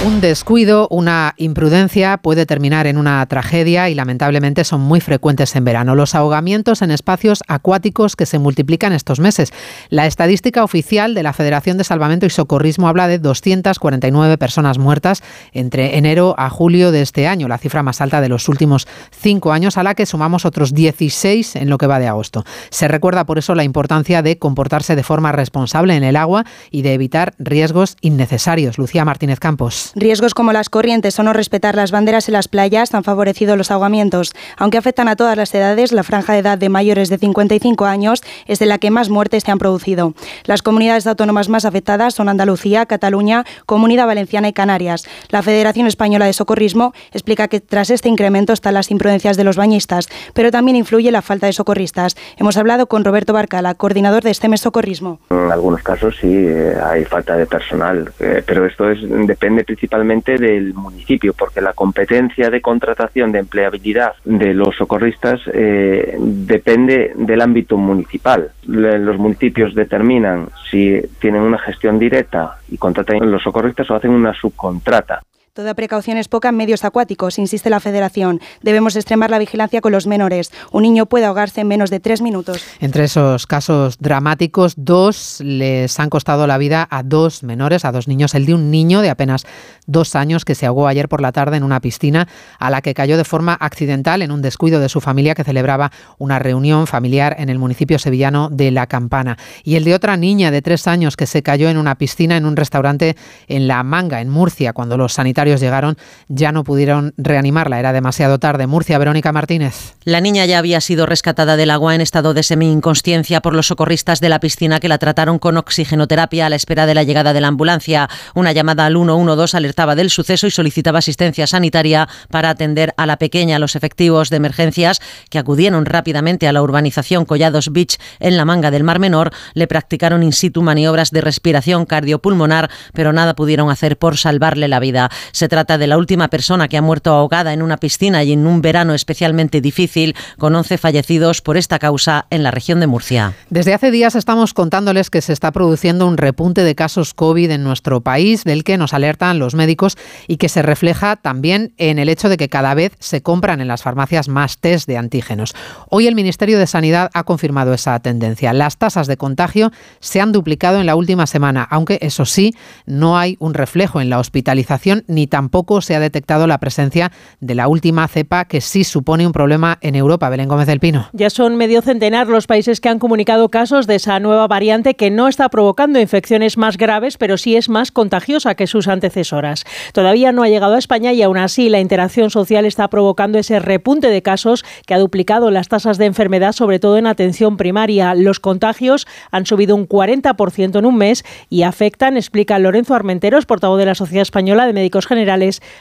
Un 0.05 0.21
descuido, 0.21 0.87
una 0.91 1.33
imprudencia 1.35 2.17
puede 2.17 2.45
terminar 2.45 2.85
en 2.85 2.99
una 2.99 3.25
tragedia 3.25 3.89
y 3.89 3.95
lamentablemente 3.95 4.63
son 4.63 4.81
muy 4.81 5.01
frecuentes 5.01 5.55
en 5.55 5.65
verano. 5.65 5.95
Los 5.95 6.13
ahogamientos 6.13 6.83
en 6.83 6.91
espacios 6.91 7.41
acuáticos 7.47 8.15
que 8.15 8.27
se 8.27 8.37
multiplican 8.37 8.93
estos 8.93 9.19
meses. 9.19 9.51
La 9.89 10.05
estadística 10.05 10.63
oficial 10.63 11.15
de 11.15 11.23
la 11.23 11.33
Federación 11.33 11.79
de 11.79 11.85
Salvamento 11.85 12.27
y 12.27 12.29
Socorrismo 12.29 12.87
habla 12.87 13.07
de 13.07 13.17
249 13.17 14.37
personas 14.37 14.77
muertas 14.77 15.23
entre 15.53 15.97
enero 15.97 16.35
a 16.37 16.51
julio 16.51 16.91
de 16.91 17.01
este 17.01 17.27
año, 17.27 17.47
la 17.47 17.57
cifra 17.57 17.81
más 17.81 17.99
alta 17.99 18.21
de 18.21 18.29
los 18.29 18.47
últimos 18.47 18.87
cinco 19.09 19.53
años, 19.53 19.75
a 19.75 19.81
la 19.81 19.95
que 19.95 20.05
sumamos 20.05 20.45
otros 20.45 20.75
16 20.75 21.55
en 21.55 21.67
lo 21.67 21.79
que 21.79 21.87
va 21.87 21.97
de 21.97 22.07
agosto. 22.07 22.45
Se 22.69 22.87
recuerda 22.87 23.25
por 23.25 23.39
eso 23.39 23.55
la 23.55 23.63
importancia 23.63 24.21
de 24.21 24.37
comportarse 24.37 24.95
de 24.95 25.01
forma 25.01 25.31
responsable 25.31 25.95
en 25.95 26.03
el 26.03 26.15
agua 26.15 26.45
y 26.69 26.83
de 26.83 26.93
evitar 26.93 27.33
riesgos 27.39 27.97
innecesarios. 28.01 28.77
Lucía 28.77 29.03
Martínez 29.03 29.39
Campos. 29.39 29.94
Riesgos 29.97 30.33
como 30.33 30.51
las 30.51 30.67
corrientes 30.69 31.17
o 31.19 31.23
no 31.23 31.31
respetar 31.31 31.73
las 31.75 31.91
banderas 31.91 32.27
en 32.27 32.33
las 32.33 32.49
playas 32.49 32.93
han 32.93 33.05
favorecido 33.05 33.55
los 33.55 33.71
ahogamientos. 33.71 34.33
Aunque 34.57 34.77
afectan 34.77 35.07
a 35.07 35.15
todas 35.15 35.37
las 35.37 35.55
edades, 35.55 35.93
la 35.93 36.03
franja 36.03 36.33
de 36.33 36.39
edad 36.39 36.57
de 36.57 36.67
mayores 36.67 37.07
de 37.07 37.17
55 37.17 37.85
años 37.85 38.21
es 38.45 38.59
de 38.59 38.65
la 38.65 38.77
que 38.77 38.91
más 38.91 39.09
muertes 39.09 39.43
se 39.43 39.51
han 39.51 39.57
producido. 39.57 40.13
Las 40.43 40.61
comunidades 40.61 41.07
autónomas 41.07 41.47
más 41.47 41.63
afectadas 41.63 42.13
son 42.13 42.27
Andalucía, 42.27 42.85
Cataluña, 42.87 43.45
Comunidad 43.65 44.05
Valenciana 44.05 44.49
y 44.49 44.53
Canarias. 44.53 45.07
La 45.29 45.41
Federación 45.41 45.87
Española 45.87 46.25
de 46.25 46.33
Socorrismo 46.33 46.93
explica 47.13 47.47
que 47.47 47.61
tras 47.61 47.89
este 47.89 48.09
incremento 48.09 48.51
están 48.51 48.73
las 48.73 48.91
imprudencias 48.91 49.37
de 49.37 49.45
los 49.45 49.55
bañistas, 49.55 50.09
pero 50.33 50.51
también 50.51 50.75
influye 50.75 51.09
la 51.09 51.21
falta 51.21 51.47
de 51.47 51.53
socorristas. 51.53 52.17
Hemos 52.35 52.57
hablado 52.57 52.87
con 52.87 53.05
Roberto 53.05 53.31
Barcala, 53.31 53.75
coordinador 53.75 54.23
de 54.23 54.33
STEMES 54.33 54.59
Socorrismo. 54.59 55.21
En 55.29 55.53
algunos 55.53 55.81
casos 55.83 56.17
sí 56.19 56.27
eh, 56.29 56.75
hay 56.83 57.05
falta 57.05 57.37
de 57.37 57.45
personal, 57.45 58.11
eh, 58.19 58.43
pero 58.45 58.65
esto 58.65 58.91
es, 58.91 58.99
depende 59.01 59.63
principalmente 59.63 59.84
principalmente 59.85 60.37
del 60.37 60.73
municipio, 60.73 61.33
porque 61.33 61.61
la 61.61 61.73
competencia 61.73 62.49
de 62.49 62.59
contratación 62.59 63.31
de 63.31 63.39
empleabilidad 63.39 64.13
de 64.23 64.53
los 64.55 64.75
socorristas 64.75 65.41
eh, 65.53 66.17
depende 66.19 67.13
del 67.15 67.41
ámbito 67.41 67.77
municipal. 67.77 68.49
Los 68.65 69.17
municipios 69.19 69.75
determinan 69.75 70.49
si 70.71 70.99
tienen 71.19 71.41
una 71.41 71.59
gestión 71.59 71.99
directa 71.99 72.57
y 72.67 72.77
contratan 72.77 73.31
los 73.31 73.43
socorristas 73.43 73.89
o 73.91 73.95
hacen 73.95 74.09
una 74.09 74.33
subcontrata. 74.33 75.21
Toda 75.55 75.73
precaución 75.73 76.17
es 76.17 76.27
poca 76.27 76.49
en 76.49 76.57
medios 76.57 76.83
acuáticos, 76.83 77.39
insiste 77.39 77.69
la 77.69 77.79
Federación. 77.79 78.41
Debemos 78.61 78.97
extremar 78.97 79.29
la 79.29 79.39
vigilancia 79.39 79.79
con 79.79 79.93
los 79.93 80.05
menores. 80.05 80.51
Un 80.73 80.83
niño 80.83 81.05
puede 81.05 81.23
ahogarse 81.23 81.61
en 81.61 81.69
menos 81.69 81.89
de 81.89 82.01
tres 82.01 82.21
minutos. 82.21 82.61
Entre 82.81 83.05
esos 83.05 83.47
casos 83.47 83.97
dramáticos, 83.99 84.73
dos 84.75 85.39
les 85.39 85.97
han 85.97 86.09
costado 86.09 86.45
la 86.45 86.57
vida 86.57 86.85
a 86.91 87.03
dos 87.03 87.41
menores, 87.41 87.85
a 87.85 87.93
dos 87.93 88.09
niños. 88.09 88.35
El 88.35 88.45
de 88.45 88.53
un 88.53 88.69
niño 88.69 88.99
de 88.99 89.09
apenas 89.09 89.45
dos 89.85 90.17
años 90.17 90.43
que 90.43 90.55
se 90.55 90.65
ahogó 90.65 90.89
ayer 90.89 91.07
por 91.07 91.21
la 91.21 91.31
tarde 91.31 91.55
en 91.55 91.63
una 91.63 91.79
piscina 91.79 92.27
a 92.59 92.69
la 92.69 92.81
que 92.81 92.93
cayó 92.93 93.15
de 93.15 93.23
forma 93.23 93.53
accidental 93.53 94.21
en 94.23 94.31
un 94.31 94.41
descuido 94.41 94.81
de 94.81 94.89
su 94.89 94.99
familia 94.99 95.35
que 95.35 95.45
celebraba 95.45 95.89
una 96.17 96.37
reunión 96.37 96.85
familiar 96.85 97.33
en 97.39 97.47
el 97.47 97.59
municipio 97.59 97.97
sevillano 97.97 98.49
de 98.49 98.71
La 98.71 98.87
Campana. 98.87 99.37
Y 99.63 99.75
el 99.75 99.85
de 99.85 99.95
otra 99.95 100.17
niña 100.17 100.51
de 100.51 100.61
tres 100.61 100.85
años 100.85 101.15
que 101.15 101.27
se 101.27 101.43
cayó 101.43 101.69
en 101.69 101.77
una 101.77 101.95
piscina 101.95 102.35
en 102.35 102.45
un 102.45 102.57
restaurante 102.57 103.15
en 103.47 103.69
La 103.69 103.83
Manga, 103.83 104.19
en 104.19 104.29
Murcia, 104.29 104.73
cuando 104.73 104.97
los 104.97 105.13
sanitarios 105.13 105.44
llegaron, 105.53 105.97
ya 106.27 106.51
no 106.51 106.63
pudieron 106.63 107.13
reanimarla. 107.17 107.79
Era 107.79 107.93
demasiado 107.93 108.39
tarde. 108.39 108.67
Murcia, 108.67 108.97
Verónica 108.97 109.31
Martínez. 109.31 109.95
La 110.03 110.21
niña 110.21 110.45
ya 110.45 110.59
había 110.59 110.81
sido 110.81 111.05
rescatada 111.05 111.55
del 111.57 111.71
agua 111.71 111.95
en 111.95 112.01
estado 112.01 112.33
de 112.33 112.43
semi-inconsciencia 112.43 113.41
por 113.41 113.53
los 113.53 113.67
socorristas 113.67 114.19
de 114.19 114.29
la 114.29 114.39
piscina 114.39 114.79
que 114.79 114.87
la 114.87 114.97
trataron 114.97 115.39
con 115.39 115.57
oxigenoterapia 115.57 116.45
a 116.45 116.49
la 116.49 116.55
espera 116.55 116.85
de 116.85 116.95
la 116.95 117.03
llegada 117.03 117.33
de 117.33 117.41
la 117.41 117.47
ambulancia. 117.47 118.09
Una 118.33 118.51
llamada 118.51 118.85
al 118.85 118.93
112 118.95 119.57
alertaba 119.57 119.95
del 119.95 120.09
suceso 120.09 120.47
y 120.47 120.51
solicitaba 120.51 120.99
asistencia 120.99 121.47
sanitaria 121.47 122.07
para 122.29 122.49
atender 122.49 122.93
a 122.97 123.05
la 123.05 123.17
pequeña. 123.17 123.59
Los 123.59 123.75
efectivos 123.75 124.29
de 124.29 124.37
emergencias 124.37 125.01
que 125.29 125.39
acudieron 125.39 125.85
rápidamente 125.85 126.47
a 126.47 126.53
la 126.53 126.61
urbanización 126.61 127.25
Collados 127.25 127.71
Beach 127.71 127.97
en 128.19 128.37
la 128.37 128.45
manga 128.45 128.71
del 128.71 128.83
Mar 128.83 128.99
Menor 128.99 129.31
le 129.53 129.67
practicaron 129.67 130.23
in 130.23 130.33
situ 130.33 130.61
maniobras 130.61 131.11
de 131.11 131.21
respiración 131.21 131.85
cardiopulmonar, 131.85 132.69
pero 132.93 133.13
nada 133.13 133.35
pudieron 133.35 133.69
hacer 133.69 133.97
por 133.97 134.17
salvarle 134.17 134.67
la 134.67 134.79
vida. 134.79 135.09
Se 135.35 135.49
trata 135.49 135.77
de 135.77 135.85
la 135.85 135.97
última 135.97 136.29
persona 136.29 136.69
que 136.69 136.77
ha 136.77 136.81
muerto 136.81 137.11
ahogada 137.11 137.51
en 137.51 137.61
una 137.61 137.75
piscina 137.75 138.23
y 138.23 138.31
en 138.31 138.47
un 138.47 138.61
verano 138.61 138.93
especialmente 138.93 139.59
difícil, 139.59 140.15
con 140.37 140.55
11 140.55 140.77
fallecidos 140.77 141.41
por 141.41 141.57
esta 141.57 141.77
causa 141.77 142.25
en 142.29 142.41
la 142.41 142.51
región 142.51 142.79
de 142.79 142.87
Murcia. 142.87 143.33
Desde 143.49 143.73
hace 143.73 143.91
días 143.91 144.15
estamos 144.15 144.53
contándoles 144.53 145.09
que 145.09 145.19
se 145.19 145.33
está 145.33 145.51
produciendo 145.51 146.07
un 146.07 146.15
repunte 146.15 146.63
de 146.63 146.73
casos 146.73 147.13
COVID 147.13 147.51
en 147.51 147.65
nuestro 147.65 147.99
país, 147.99 148.45
del 148.45 148.63
que 148.63 148.77
nos 148.77 148.93
alertan 148.93 149.37
los 149.37 149.55
médicos 149.55 149.97
y 150.29 150.37
que 150.37 150.47
se 150.47 150.61
refleja 150.61 151.17
también 151.17 151.73
en 151.75 151.99
el 151.99 152.07
hecho 152.07 152.29
de 152.29 152.37
que 152.37 152.47
cada 152.47 152.73
vez 152.73 152.93
se 152.99 153.21
compran 153.21 153.59
en 153.59 153.67
las 153.67 153.83
farmacias 153.83 154.29
más 154.29 154.59
test 154.59 154.87
de 154.87 154.95
antígenos. 154.95 155.53
Hoy 155.89 156.07
el 156.07 156.15
Ministerio 156.15 156.57
de 156.57 156.65
Sanidad 156.65 157.11
ha 157.13 157.25
confirmado 157.25 157.73
esa 157.73 157.99
tendencia. 157.99 158.53
Las 158.53 158.77
tasas 158.77 159.05
de 159.07 159.17
contagio 159.17 159.73
se 159.99 160.21
han 160.21 160.31
duplicado 160.31 160.79
en 160.79 160.85
la 160.85 160.95
última 160.95 161.27
semana, 161.27 161.67
aunque 161.69 161.99
eso 162.01 162.23
sí, 162.23 162.55
no 162.85 163.17
hay 163.17 163.35
un 163.39 163.53
reflejo 163.53 163.99
en 163.99 164.09
la 164.09 164.19
hospitalización 164.19 165.03
ni 165.07 165.24
tampoco 165.27 165.81
se 165.81 165.95
ha 165.95 165.99
detectado 165.99 166.47
la 166.47 166.59
presencia 166.59 167.11
de 167.39 167.55
la 167.55 167.67
última 167.67 168.07
cepa 168.07 168.45
que 168.45 168.61
sí 168.61 168.83
supone 168.83 169.25
un 169.25 169.33
problema 169.33 169.77
en 169.81 169.95
Europa. 169.95 170.29
Belén 170.29 170.47
Gómez 170.47 170.67
del 170.67 170.79
Pino. 170.79 171.09
Ya 171.13 171.29
son 171.29 171.55
medio 171.55 171.81
centenar 171.81 172.27
los 172.27 172.47
países 172.47 172.79
que 172.81 172.89
han 172.89 172.99
comunicado 172.99 173.49
casos 173.49 173.87
de 173.87 173.95
esa 173.95 174.19
nueva 174.19 174.47
variante 174.47 174.95
que 174.95 175.11
no 175.11 175.27
está 175.27 175.49
provocando 175.49 175.99
infecciones 175.99 176.57
más 176.57 176.77
graves, 176.77 177.17
pero 177.17 177.37
sí 177.37 177.55
es 177.55 177.69
más 177.69 177.91
contagiosa 177.91 178.55
que 178.55 178.67
sus 178.67 178.87
antecesoras. 178.87 179.63
Todavía 179.93 180.31
no 180.31 180.43
ha 180.43 180.49
llegado 180.49 180.75
a 180.75 180.79
España 180.79 181.13
y 181.13 181.21
aún 181.21 181.37
así 181.37 181.69
la 181.69 181.79
interacción 181.79 182.29
social 182.29 182.65
está 182.65 182.89
provocando 182.89 183.37
ese 183.37 183.59
repunte 183.59 184.09
de 184.09 184.21
casos 184.21 184.65
que 184.85 184.93
ha 184.93 184.99
duplicado 184.99 185.51
las 185.51 185.67
tasas 185.67 185.97
de 185.97 186.05
enfermedad, 186.05 186.51
sobre 186.51 186.79
todo 186.79 186.97
en 186.97 187.07
atención 187.07 187.57
primaria. 187.57 188.15
Los 188.15 188.39
contagios 188.39 189.07
han 189.31 189.45
subido 189.45 189.75
un 189.75 189.87
40% 189.87 190.79
en 190.79 190.85
un 190.85 190.97
mes 190.97 191.23
y 191.49 191.63
afectan, 191.63 192.17
explica 192.17 192.59
Lorenzo 192.59 192.95
Armenteros, 192.95 193.45
portavoz 193.45 193.79
de 193.79 193.85
la 193.85 193.95
Sociedad 193.95 194.21
Española 194.21 194.65
de 194.65 194.73
Médicos 194.73 195.07
Generales, 195.07 195.14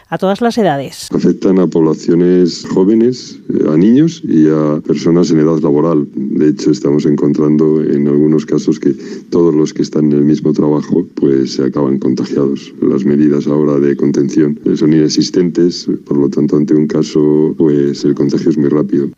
a 0.09 0.19
todas 0.19 0.41
las 0.41 0.59
edades. 0.59 1.09
Afectan 1.13 1.59
a 1.59 1.67
poblaciones 1.67 2.65
jóvenes, 2.73 3.39
eh, 3.53 3.69
a 3.69 3.77
niños 3.77 4.23
y 4.25 4.49
a 4.49 4.81
personas 4.81 5.31
en 5.31 5.41
edad 5.41 5.61
laboral. 5.61 6.07
De 6.15 6.49
hecho, 6.49 6.71
estamos 6.71 7.07
encontrando 7.07 7.83
en 7.83 8.07
algunos 8.07 8.47
casos 8.47 8.79
que 8.79 8.95
todos 9.31 9.55
los 9.55 9.73
que 9.73 9.83
están 9.83 10.07
en 10.07 10.13
el 10.13 10.25
mismo 10.25 10.53
trabajo 10.53 11.05
pues 11.15 11.55
se 11.55 11.65
acaban 11.65 11.99
contagiados. 11.99 12.73
Las 12.81 13.05
medidas 13.05 13.47
ahora 13.47 13.79
de 13.79 13.97
contención 13.97 14.59
son 14.77 14.93
inexistentes, 14.93 15.87
por 16.07 16.17
lo 16.19 16.29
tanto, 16.29 16.57
ante 16.57 16.75
un 16.75 16.87
caso, 16.87 17.55
pues 17.57 18.05
el 18.05 18.15
contagio 18.15 18.51
es 18.51 18.59
muy 18.59 18.69
rápido. 18.69 19.09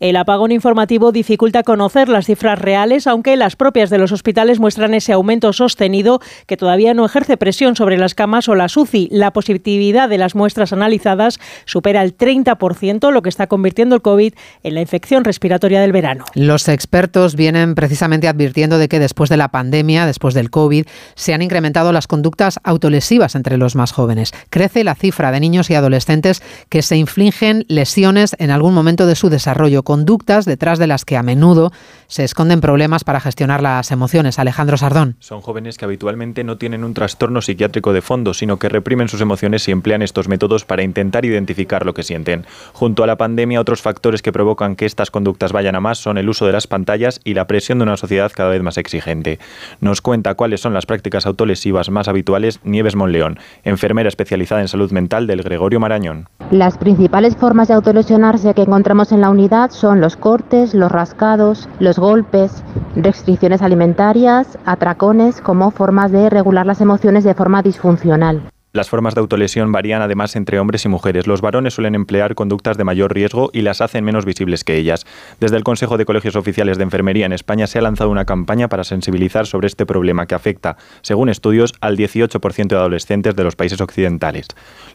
El 0.00 0.16
apagón 0.16 0.50
informativo 0.52 1.12
dificulta 1.12 1.62
conocer 1.62 2.08
las 2.08 2.26
cifras 2.26 2.58
reales, 2.58 3.06
aunque 3.06 3.36
las 3.36 3.56
propias 3.56 3.90
de 3.90 3.98
los 3.98 4.12
hospitales 4.12 4.58
muestran 4.58 4.94
ese 4.94 5.12
aumento 5.12 5.52
sostenido 5.52 6.20
que 6.46 6.56
todavía 6.56 6.94
no 6.94 7.04
ejerce 7.04 7.36
presión 7.36 7.76
sobre 7.76 7.98
las 7.98 8.14
camas 8.14 8.48
o 8.48 8.54
las 8.54 8.76
UCI. 8.76 9.08
La 9.12 9.32
positividad 9.50 10.08
de 10.08 10.18
las 10.18 10.34
muestras 10.34 10.72
analizadas 10.72 11.38
supera 11.64 12.02
el 12.02 12.16
30%, 12.16 13.12
lo 13.12 13.22
que 13.22 13.28
está 13.28 13.46
convirtiendo 13.46 13.94
el 13.94 14.02
COVID 14.02 14.32
en 14.62 14.74
la 14.74 14.80
infección 14.80 15.24
respiratoria 15.24 15.80
del 15.80 15.92
verano. 15.92 16.24
Los 16.34 16.68
expertos 16.68 17.36
vienen 17.36 17.74
precisamente 17.74 18.28
advirtiendo 18.28 18.78
de 18.78 18.88
que 18.88 18.98
después 18.98 19.28
de 19.28 19.36
la 19.36 19.48
pandemia, 19.48 20.06
después 20.06 20.34
del 20.34 20.50
COVID, 20.50 20.86
se 21.14 21.34
han 21.34 21.42
incrementado 21.42 21.92
las 21.92 22.06
conductas 22.06 22.60
autolesivas 22.62 23.34
entre 23.34 23.58
los 23.58 23.76
más 23.76 23.92
jóvenes. 23.92 24.32
Crece 24.50 24.84
la 24.84 24.94
cifra 24.94 25.32
de 25.32 25.40
niños 25.40 25.68
y 25.70 25.74
adolescentes 25.74 26.42
que 26.68 26.82
se 26.82 26.96
infligen 26.96 27.64
lesiones 27.68 28.36
en 28.38 28.50
algún 28.50 28.72
momento 28.72 29.06
de 29.06 29.16
su 29.16 29.30
desarrollo 29.30 29.82
conductas 29.82 30.44
detrás 30.44 30.78
de 30.78 30.86
las 30.86 31.04
que 31.04 31.16
a 31.16 31.22
menudo 31.22 31.72
se 32.06 32.24
esconden 32.24 32.60
problemas 32.60 33.04
para 33.04 33.20
gestionar 33.20 33.62
las 33.62 33.90
emociones. 33.90 34.38
Alejandro 34.38 34.76
Sardón. 34.76 35.16
Son 35.18 35.40
jóvenes 35.40 35.76
que 35.76 35.84
habitualmente 35.84 36.44
no 36.44 36.56
tienen 36.56 36.84
un 36.84 36.94
trastorno 36.94 37.42
psiquiátrico 37.42 37.92
de 37.92 38.02
fondo, 38.02 38.32
sino 38.34 38.58
que 38.58 38.68
reprimen 38.68 39.08
sus 39.08 39.20
emociones 39.20 39.39
y 39.40 39.70
emplean 39.70 40.02
estos 40.02 40.28
métodos 40.28 40.64
para 40.64 40.82
intentar 40.82 41.24
identificar 41.24 41.86
lo 41.86 41.94
que 41.94 42.02
sienten. 42.02 42.44
Junto 42.72 43.02
a 43.02 43.06
la 43.06 43.16
pandemia, 43.16 43.60
otros 43.60 43.80
factores 43.80 44.22
que 44.22 44.32
provocan 44.32 44.76
que 44.76 44.86
estas 44.86 45.10
conductas 45.10 45.52
vayan 45.52 45.74
a 45.74 45.80
más 45.80 45.98
son 45.98 46.18
el 46.18 46.28
uso 46.28 46.46
de 46.46 46.52
las 46.52 46.66
pantallas 46.66 47.20
y 47.24 47.34
la 47.34 47.46
presión 47.46 47.78
de 47.78 47.84
una 47.84 47.96
sociedad 47.96 48.30
cada 48.34 48.50
vez 48.50 48.62
más 48.62 48.76
exigente. 48.76 49.38
Nos 49.80 50.00
cuenta 50.02 50.34
cuáles 50.34 50.60
son 50.60 50.74
las 50.74 50.86
prácticas 50.86 51.26
autolesivas 51.26 51.90
más 51.90 52.08
habituales 52.08 52.60
Nieves 52.64 52.96
Monleón, 52.96 53.38
enfermera 53.64 54.08
especializada 54.08 54.60
en 54.60 54.68
salud 54.68 54.90
mental 54.92 55.26
del 55.26 55.42
Gregorio 55.42 55.80
Marañón. 55.80 56.28
Las 56.50 56.76
principales 56.76 57.36
formas 57.36 57.68
de 57.68 57.74
autolesionarse 57.74 58.54
que 58.54 58.62
encontramos 58.62 59.12
en 59.12 59.20
la 59.20 59.30
unidad 59.30 59.70
son 59.70 60.00
los 60.00 60.16
cortes, 60.16 60.74
los 60.74 60.92
rascados, 60.92 61.68
los 61.78 61.98
golpes, 61.98 62.62
restricciones 62.96 63.62
alimentarias, 63.62 64.58
atracones 64.66 65.40
como 65.40 65.70
formas 65.70 66.12
de 66.12 66.28
regular 66.28 66.66
las 66.66 66.80
emociones 66.80 67.24
de 67.24 67.34
forma 67.34 67.62
disfuncional. 67.62 68.42
Las 68.72 68.88
formas 68.88 69.16
de 69.16 69.20
autolesión 69.20 69.72
varían 69.72 70.00
además 70.00 70.36
entre 70.36 70.60
hombres 70.60 70.84
y 70.84 70.88
mujeres. 70.88 71.26
Los 71.26 71.40
varones 71.40 71.74
suelen 71.74 71.96
emplear 71.96 72.36
conductas 72.36 72.76
de 72.76 72.84
mayor 72.84 73.12
riesgo 73.12 73.50
y 73.52 73.62
las 73.62 73.80
hacen 73.80 74.04
menos 74.04 74.24
visibles 74.24 74.62
que 74.62 74.76
ellas. 74.76 75.06
Desde 75.40 75.56
el 75.56 75.64
Consejo 75.64 75.98
de 75.98 76.04
Colegios 76.04 76.36
Oficiales 76.36 76.78
de 76.78 76.84
Enfermería 76.84 77.26
en 77.26 77.32
España 77.32 77.66
se 77.66 77.80
ha 77.80 77.82
lanzado 77.82 78.10
una 78.10 78.26
campaña 78.26 78.68
para 78.68 78.84
sensibilizar 78.84 79.48
sobre 79.48 79.66
este 79.66 79.86
problema 79.86 80.26
que 80.26 80.36
afecta, 80.36 80.76
según 81.02 81.30
estudios, 81.30 81.72
al 81.80 81.96
18% 81.96 82.68
de 82.68 82.76
adolescentes 82.76 83.34
de 83.34 83.42
los 83.42 83.56
países 83.56 83.80
occidentales. 83.80 84.46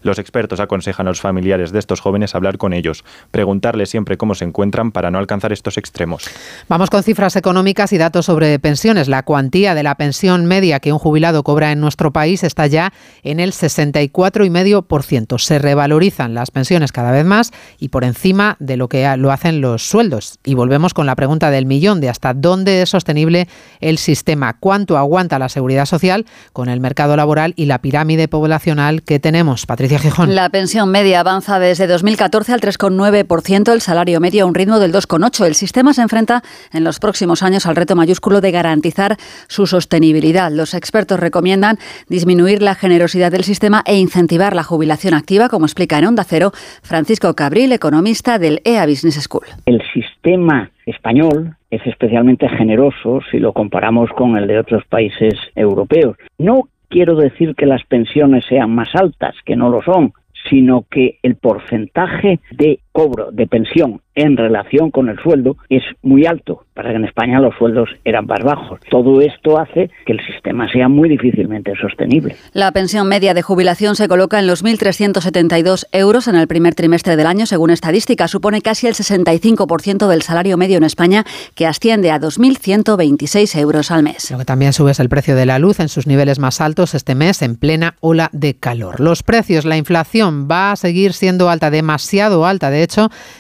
Los 0.04 0.20
expertos 0.20 0.62
aconsejan 0.62 1.08
a 1.08 1.10
los 1.10 1.20
familiares 1.20 1.74
de 1.74 1.80
estos 1.80 2.00
jóvenes 2.00 2.34
hablar 2.34 2.58
con 2.58 2.72
ellos, 2.72 3.04
preguntarles 3.32 3.90
siempre 3.90 4.16
cómo 4.16 4.36
se 4.36 4.46
encuentran 4.46 4.94
para 4.94 5.12
no 5.12 5.18
alcanzar 5.18 5.52
estos 5.52 5.78
extremos. 5.78 6.30
Vamos 6.70 6.90
con 6.90 7.04
cifras 7.04 7.36
económicas 7.36 7.92
y 7.92 7.98
datos 7.98 8.28
sobre 8.28 8.58
pensiones. 8.58 9.10
La 9.10 9.24
cuantía 9.24 9.76
de 9.76 9.84
la 9.84 9.96
pensión 9.96 10.46
media 10.46 10.80
que 10.80 10.94
un 10.94 11.00
jubilado 11.00 11.44
cobra 11.44 11.74
en 11.74 11.82
nuestro 11.82 12.14
país 12.14 12.46
está 12.46 12.68
ya 12.68 12.94
en 13.24 13.42
el 13.42 13.52
64,5%. 13.67 15.39
Se 15.39 15.60
revalorizan 15.60 16.34
las 16.34 16.51
pensiones 16.51 16.91
cada 16.91 17.12
vez 17.12 17.25
más 17.25 17.51
y 17.80 17.89
por 17.89 18.04
encima 18.04 18.58
de 18.60 18.78
lo 18.78 18.89
que 18.89 19.06
lo 19.17 19.32
hacen 19.32 19.62
los 19.62 19.88
sueldos. 19.88 20.39
Y 20.43 20.54
volvemos 20.54 20.93
con 20.93 21.06
la 21.06 21.15
pregunta 21.15 21.51
del 21.51 21.65
millón 21.65 22.01
de 22.01 22.10
hasta 22.10 22.34
dónde 22.34 22.82
es 22.82 22.89
sostenible 22.89 23.47
el 23.80 23.97
sistema, 23.97 24.58
cuánto 24.60 24.97
aguanta 24.97 25.39
la 25.39 25.49
seguridad 25.49 25.86
social 25.86 26.25
con 26.54 26.69
el 26.69 26.80
mercado 26.80 27.15
laboral 27.15 27.54
y 27.56 27.65
la 27.65 27.80
pirámide 27.82 28.28
poblacional 28.28 29.04
que 29.04 29.19
tenemos. 29.19 29.65
Patricia 29.65 29.99
Gijón. 29.99 30.36
La 30.36 30.49
pensión 30.49 30.89
media 30.89 31.19
avanza 31.19 31.60
desde 31.60 31.88
2014 31.88 32.54
al 32.54 32.62
3,9%, 32.62 33.71
el 33.71 33.82
salario 33.82 34.19
medio 34.19 34.43
a 34.43 34.47
un 34.47 34.56
ritmo 34.56 34.80
del 34.80 34.93
2,8%. 34.93 35.45
El 35.45 35.56
sistema 35.56 35.93
se 35.93 36.01
enfrenta 36.01 36.43
en 36.71 36.84
los 36.84 36.99
próximos 36.99 37.43
años 37.43 37.65
al 37.65 37.75
reto 37.75 37.95
mayúsculo 37.95 38.41
de 38.41 38.51
garantizar 38.51 39.17
su 39.47 39.67
sostenibilidad. 39.67 40.51
Los 40.51 40.73
expertos 40.73 41.19
recomiendan 41.19 41.80
disminuir 42.08 42.62
la 42.62 42.75
generosidad 42.75 43.32
del 43.32 43.43
sistema 43.43 43.55
sistema 43.56 43.84
e 43.86 43.98
incentivar 43.98 44.54
la 44.54 44.63
jubilación 44.63 45.13
activa, 45.13 45.48
como 45.48 45.65
explica 45.65 45.98
en 45.98 46.08
Onda 46.08 46.26
Cero 46.26 46.52
Francisco 46.84 47.34
Cabril, 47.36 47.72
economista 47.72 48.38
del 48.38 48.60
EA 48.65 48.86
Business 48.86 49.15
School. 49.15 49.46
El 49.65 49.82
sistema 49.94 50.70
español 50.86 51.56
es 51.72 51.82
especialmente 51.88 52.50
generoso 52.50 53.22
si 53.32 53.39
lo 53.39 53.54
comparamos 53.54 54.10
con 54.10 54.36
el 54.36 54.48
de 54.48 54.60
otros 54.60 54.84
países 54.89 55.36
europeos. 55.56 56.18
No 56.38 56.68
quiero 56.89 57.15
decir 57.15 57.56
que 57.56 57.65
las 57.65 57.86
pensiones 57.86 58.44
sean 58.50 58.76
más 58.76 58.89
altas, 58.94 59.36
que 59.46 59.56
no 59.56 59.70
lo 59.70 59.82
son, 59.84 60.12
sino 60.50 60.86
que 60.91 61.18
el 61.24 61.38
porcentaje 61.38 62.41
de 62.52 62.80
cobro 62.95 63.29
de 63.31 63.45
pensión 63.45 63.99
en 64.15 64.38
relación 64.38 64.89
con 64.89 65.10
el 65.10 65.17
sueldo 65.21 65.58
es 65.69 65.84
muy 66.01 66.25
alto, 66.25 66.63
para 66.73 66.91
que 66.91 66.95
en 66.95 67.03
España 67.03 67.41
los 67.41 67.53
sueldos 67.58 67.89
eran 68.05 68.25
más 68.25 68.41
bajos. 68.41 68.79
Todo 68.89 69.19
esto 69.19 69.60
hace 69.60 69.91
que 70.05 70.13
el 70.13 70.25
sistema 70.25 70.71
sea 70.71 70.88
muy 70.88 71.10
difícilmente 71.10 71.73
sostenible. 71.79 72.38
La 72.53 72.71
pensión 72.71 73.10
media 73.10 73.34
de 73.34 73.41
jubilación 73.41 73.97
se 73.97 74.08
coloca 74.08 74.39
en 74.39 74.47
los 74.47 74.63
1.372 74.63 75.88
euros 75.91 76.29
en 76.29 76.36
el 76.38 76.47
primer 76.47 76.75
trimestre 76.75 77.17
del 77.17 77.27
año, 77.27 77.45
según 77.45 77.71
estadística. 77.71 78.29
Supone 78.29 78.62
casi 78.62 78.88
el 78.88 78.93
65% 78.93 80.08
del 80.08 80.21
salario 80.21 80.55
medio 80.55 80.77
en 80.77 80.86
España, 80.86 81.25
que 81.53 81.67
asciende 81.67 82.12
a 82.12 82.19
2.126 82.19 83.60
euros 83.60 83.91
al 83.91 84.03
mes. 84.03 84.31
Lo 84.31 84.38
que 84.38 84.45
también 84.45 84.71
sube 84.71 84.91
es 84.91 85.01
el 85.01 85.10
precio 85.10 85.36
de 85.36 85.45
la 85.45 85.60
luz 85.60 85.81
en 85.81 85.89
sus 85.89 86.08
niveles 86.08 86.39
más 86.39 86.62
altos 86.62 86.95
este 86.95 87.15
mes, 87.15 87.41
en 87.41 87.58
plena 87.58 87.95
ola 87.99 88.29
de 88.31 88.53
calor. 88.53 89.01
Los 89.01 89.23
precios, 89.23 89.65
la 89.65 89.75
inflación 89.75 90.47
va 90.49 90.71
a 90.71 90.75
seguir 90.77 91.12
siendo 91.12 91.49
alta, 91.49 91.69
demasiado 91.69 92.45
alta, 92.45 92.69
de 92.69 92.85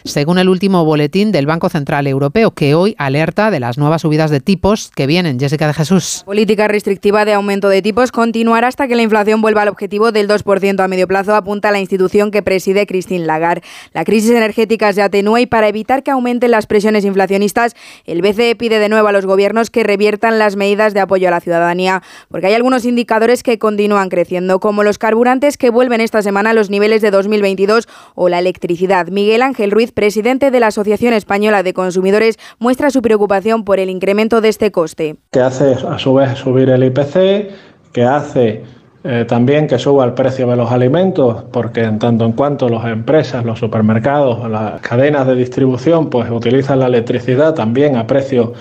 según 0.03 0.37
el 0.37 0.49
último 0.49 0.85
boletín 0.85 1.31
del 1.31 1.45
Banco 1.45 1.69
Central 1.69 2.07
Europeo, 2.07 2.51
que 2.51 2.75
hoy 2.75 2.95
alerta 2.97 3.51
de 3.51 3.59
las 3.59 3.77
nuevas 3.77 4.01
subidas 4.01 4.31
de 4.31 4.39
tipos 4.39 4.91
que 4.95 5.07
vienen. 5.07 5.39
Jessica 5.39 5.67
de 5.67 5.73
Jesús. 5.73 6.23
política 6.25 6.67
restrictiva 6.67 7.25
de 7.25 7.33
aumento 7.33 7.69
de 7.69 7.81
tipos 7.81 8.11
continuará 8.11 8.67
hasta 8.67 8.87
que 8.87 8.95
la 8.95 9.01
inflación 9.01 9.41
vuelva 9.41 9.61
al 9.63 9.67
objetivo 9.67 10.11
del 10.11 10.27
2% 10.27 10.83
a 10.83 10.87
medio 10.87 11.07
plazo, 11.07 11.35
apunta 11.35 11.71
la 11.71 11.79
institución 11.79 12.31
que 12.31 12.41
preside 12.41 12.85
Christine 12.85 13.25
Lagarde. 13.25 13.63
La 13.93 14.05
crisis 14.05 14.31
energética 14.31 14.91
se 14.93 15.01
atenúa 15.01 15.41
y 15.41 15.45
para 15.45 15.67
evitar 15.67 16.03
que 16.03 16.11
aumenten 16.11 16.51
las 16.51 16.67
presiones 16.67 17.05
inflacionistas, 17.05 17.75
el 18.05 18.21
BCE 18.21 18.55
pide 18.55 18.79
de 18.79 18.89
nuevo 18.89 19.07
a 19.07 19.11
los 19.11 19.25
gobiernos 19.25 19.69
que 19.69 19.83
reviertan 19.83 20.39
las 20.39 20.55
medidas 20.55 20.93
de 20.93 20.99
apoyo 20.99 21.27
a 21.27 21.31
la 21.31 21.41
ciudadanía, 21.41 22.01
porque 22.29 22.47
hay 22.47 22.53
algunos 22.53 22.85
indicadores 22.85 23.43
que 23.43 23.59
continúan 23.59 24.09
creciendo, 24.09 24.59
como 24.59 24.83
los 24.83 24.97
carburantes 24.97 25.57
que 25.57 25.69
vuelven 25.69 26.01
esta 26.01 26.21
semana 26.21 26.51
a 26.51 26.53
los 26.53 26.69
niveles 26.69 27.01
de 27.01 27.11
2022 27.11 27.87
o 28.15 28.29
la 28.29 28.39
electricidad. 28.39 29.07
Miguel 29.07 29.34
Ángel 29.43 29.71
Ruiz, 29.71 29.91
presidente 29.91 30.49
de 30.49 30.55
de 30.55 30.61
la 30.61 30.67
Asociación 30.67 31.13
Española 31.13 31.63
de 31.63 31.73
Consumidores 31.73 32.39
muestra 32.59 32.89
su 32.89 33.01
preocupación 33.01 33.65
por 33.65 33.79
el 33.79 33.89
incremento 33.89 34.39
de 34.39 34.49
este 34.49 34.71
coste. 34.71 35.17
Que 35.31 35.41
hace 35.41 35.75
a 35.87 35.99
su 35.99 36.13
vez 36.13 36.37
subir 36.37 36.69
el 36.69 36.83
IPC, 36.85 37.51
que 37.91 38.03
hace 38.03 38.63
eh, 39.03 39.25
también 39.27 39.67
que 39.67 39.77
suba 39.77 40.05
el 40.05 40.13
precio 40.13 40.47
de 40.47 40.55
los 40.55 40.71
alimentos, 40.71 41.43
porque 41.51 41.83
en 41.83 41.99
tanto 41.99 42.25
en 42.25 42.31
cuanto 42.31 42.69
las 42.69 42.85
empresas, 42.85 43.43
los 43.43 43.59
supermercados, 43.59 44.49
las 44.49 44.79
cadenas 44.79 45.27
de 45.27 45.35
distribución, 45.35 46.09
pues 46.09 46.31
utilizan 46.31 46.79
la 46.79 46.87
electricidad 46.87 47.53
también 47.53 47.97
a 47.97 48.07
precios 48.07 48.51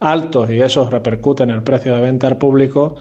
altos 0.00 0.50
y 0.50 0.60
eso 0.60 0.90
repercute 0.90 1.44
en 1.44 1.50
el 1.50 1.62
precio 1.62 1.94
de 1.94 2.00
venta 2.02 2.26
al 2.26 2.38
público, 2.38 2.96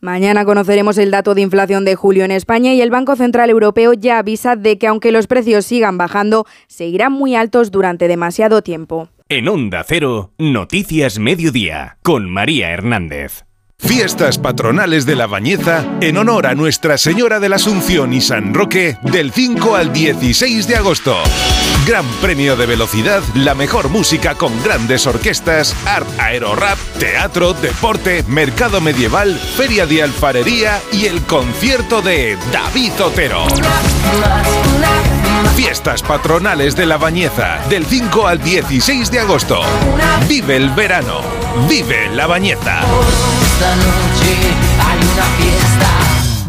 Mañana 0.00 0.44
conoceremos 0.44 0.98
el 0.98 1.10
dato 1.10 1.34
de 1.34 1.40
inflación 1.40 1.84
de 1.84 1.96
julio 1.96 2.24
en 2.24 2.30
España 2.30 2.74
y 2.74 2.80
el 2.80 2.90
Banco 2.90 3.16
Central 3.16 3.50
Europeo 3.50 3.94
ya 3.94 4.18
avisa 4.18 4.54
de 4.54 4.78
que 4.78 4.86
aunque 4.86 5.10
los 5.10 5.26
precios 5.26 5.64
sigan 5.64 5.96
bajando, 5.96 6.46
seguirán 6.66 7.12
muy 7.12 7.34
altos 7.34 7.70
durante 7.70 8.06
demasiado 8.06 8.62
tiempo. 8.62 9.08
En 9.28 9.48
Onda 9.48 9.84
Cero, 9.86 10.32
Noticias 10.38 11.18
Mediodía, 11.18 11.98
con 12.02 12.30
María 12.30 12.70
Hernández. 12.70 13.44
Fiestas 13.78 14.38
patronales 14.38 15.04
de 15.04 15.16
la 15.16 15.26
Bañeza 15.26 15.84
en 16.00 16.16
honor 16.16 16.46
a 16.46 16.54
Nuestra 16.54 16.96
Señora 16.96 17.40
de 17.40 17.48
la 17.48 17.56
Asunción 17.56 18.12
y 18.12 18.20
San 18.20 18.54
Roque 18.54 18.96
del 19.02 19.32
5 19.32 19.76
al 19.76 19.92
16 19.92 20.66
de 20.66 20.76
agosto. 20.76 21.16
Gran 21.86 22.04
premio 22.20 22.56
de 22.56 22.66
velocidad, 22.66 23.22
la 23.34 23.54
mejor 23.54 23.90
música 23.90 24.34
con 24.34 24.60
grandes 24.64 25.06
orquestas, 25.06 25.72
art 25.86 26.08
aerorap, 26.18 26.76
teatro, 26.98 27.52
deporte, 27.52 28.24
mercado 28.26 28.80
medieval, 28.80 29.38
feria 29.38 29.86
de 29.86 30.02
alfarería 30.02 30.80
y 30.90 31.06
el 31.06 31.22
concierto 31.22 32.02
de 32.02 32.36
David 32.52 32.90
Otero. 33.00 33.46
Fiestas 35.54 36.02
patronales 36.02 36.74
de 36.74 36.86
la 36.86 36.96
Bañeza 36.96 37.60
del 37.70 37.86
5 37.86 38.26
al 38.26 38.42
16 38.42 39.08
de 39.12 39.20
agosto. 39.20 39.60
Vive 40.26 40.56
el 40.56 40.70
verano. 40.70 41.20
Vive 41.68 42.08
la 42.10 42.26
Bañeza. 42.26 42.80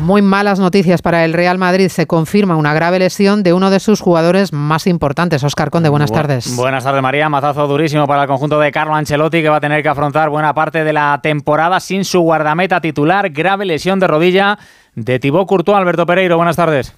Muy 0.07 0.21
malas 0.21 0.57
noticias 0.57 1.01
para 1.01 1.25
el 1.25 1.33
Real 1.33 1.57
Madrid. 1.57 1.89
Se 1.89 2.07
confirma 2.07 2.55
una 2.55 2.73
grave 2.73 2.97
lesión 2.97 3.43
de 3.43 3.51
uno 3.51 3.69
de 3.69 3.81
sus 3.81 3.99
jugadores 3.99 4.53
más 4.53 4.87
importantes. 4.87 5.43
Oscar 5.43 5.69
Conde, 5.69 5.89
buenas 5.89 6.13
tardes. 6.13 6.55
Buenas 6.55 6.85
tardes, 6.85 7.01
María. 7.01 7.27
Mazazo 7.27 7.67
durísimo 7.67 8.07
para 8.07 8.21
el 8.21 8.29
conjunto 8.29 8.57
de 8.57 8.71
Carlo 8.71 8.95
Ancelotti, 8.95 9.41
que 9.41 9.49
va 9.49 9.57
a 9.57 9.59
tener 9.59 9.83
que 9.83 9.89
afrontar 9.89 10.29
buena 10.29 10.53
parte 10.53 10.85
de 10.85 10.93
la 10.93 11.19
temporada 11.21 11.81
sin 11.81 12.05
su 12.05 12.21
guardameta 12.21 12.79
titular. 12.79 13.31
Grave 13.31 13.65
lesión 13.65 13.99
de 13.99 14.07
rodilla 14.07 14.57
de 14.95 15.19
Thibaut 15.19 15.45
Courtois. 15.45 15.77
Alberto 15.77 16.05
Pereiro, 16.05 16.37
buenas 16.37 16.55
tardes. 16.55 16.95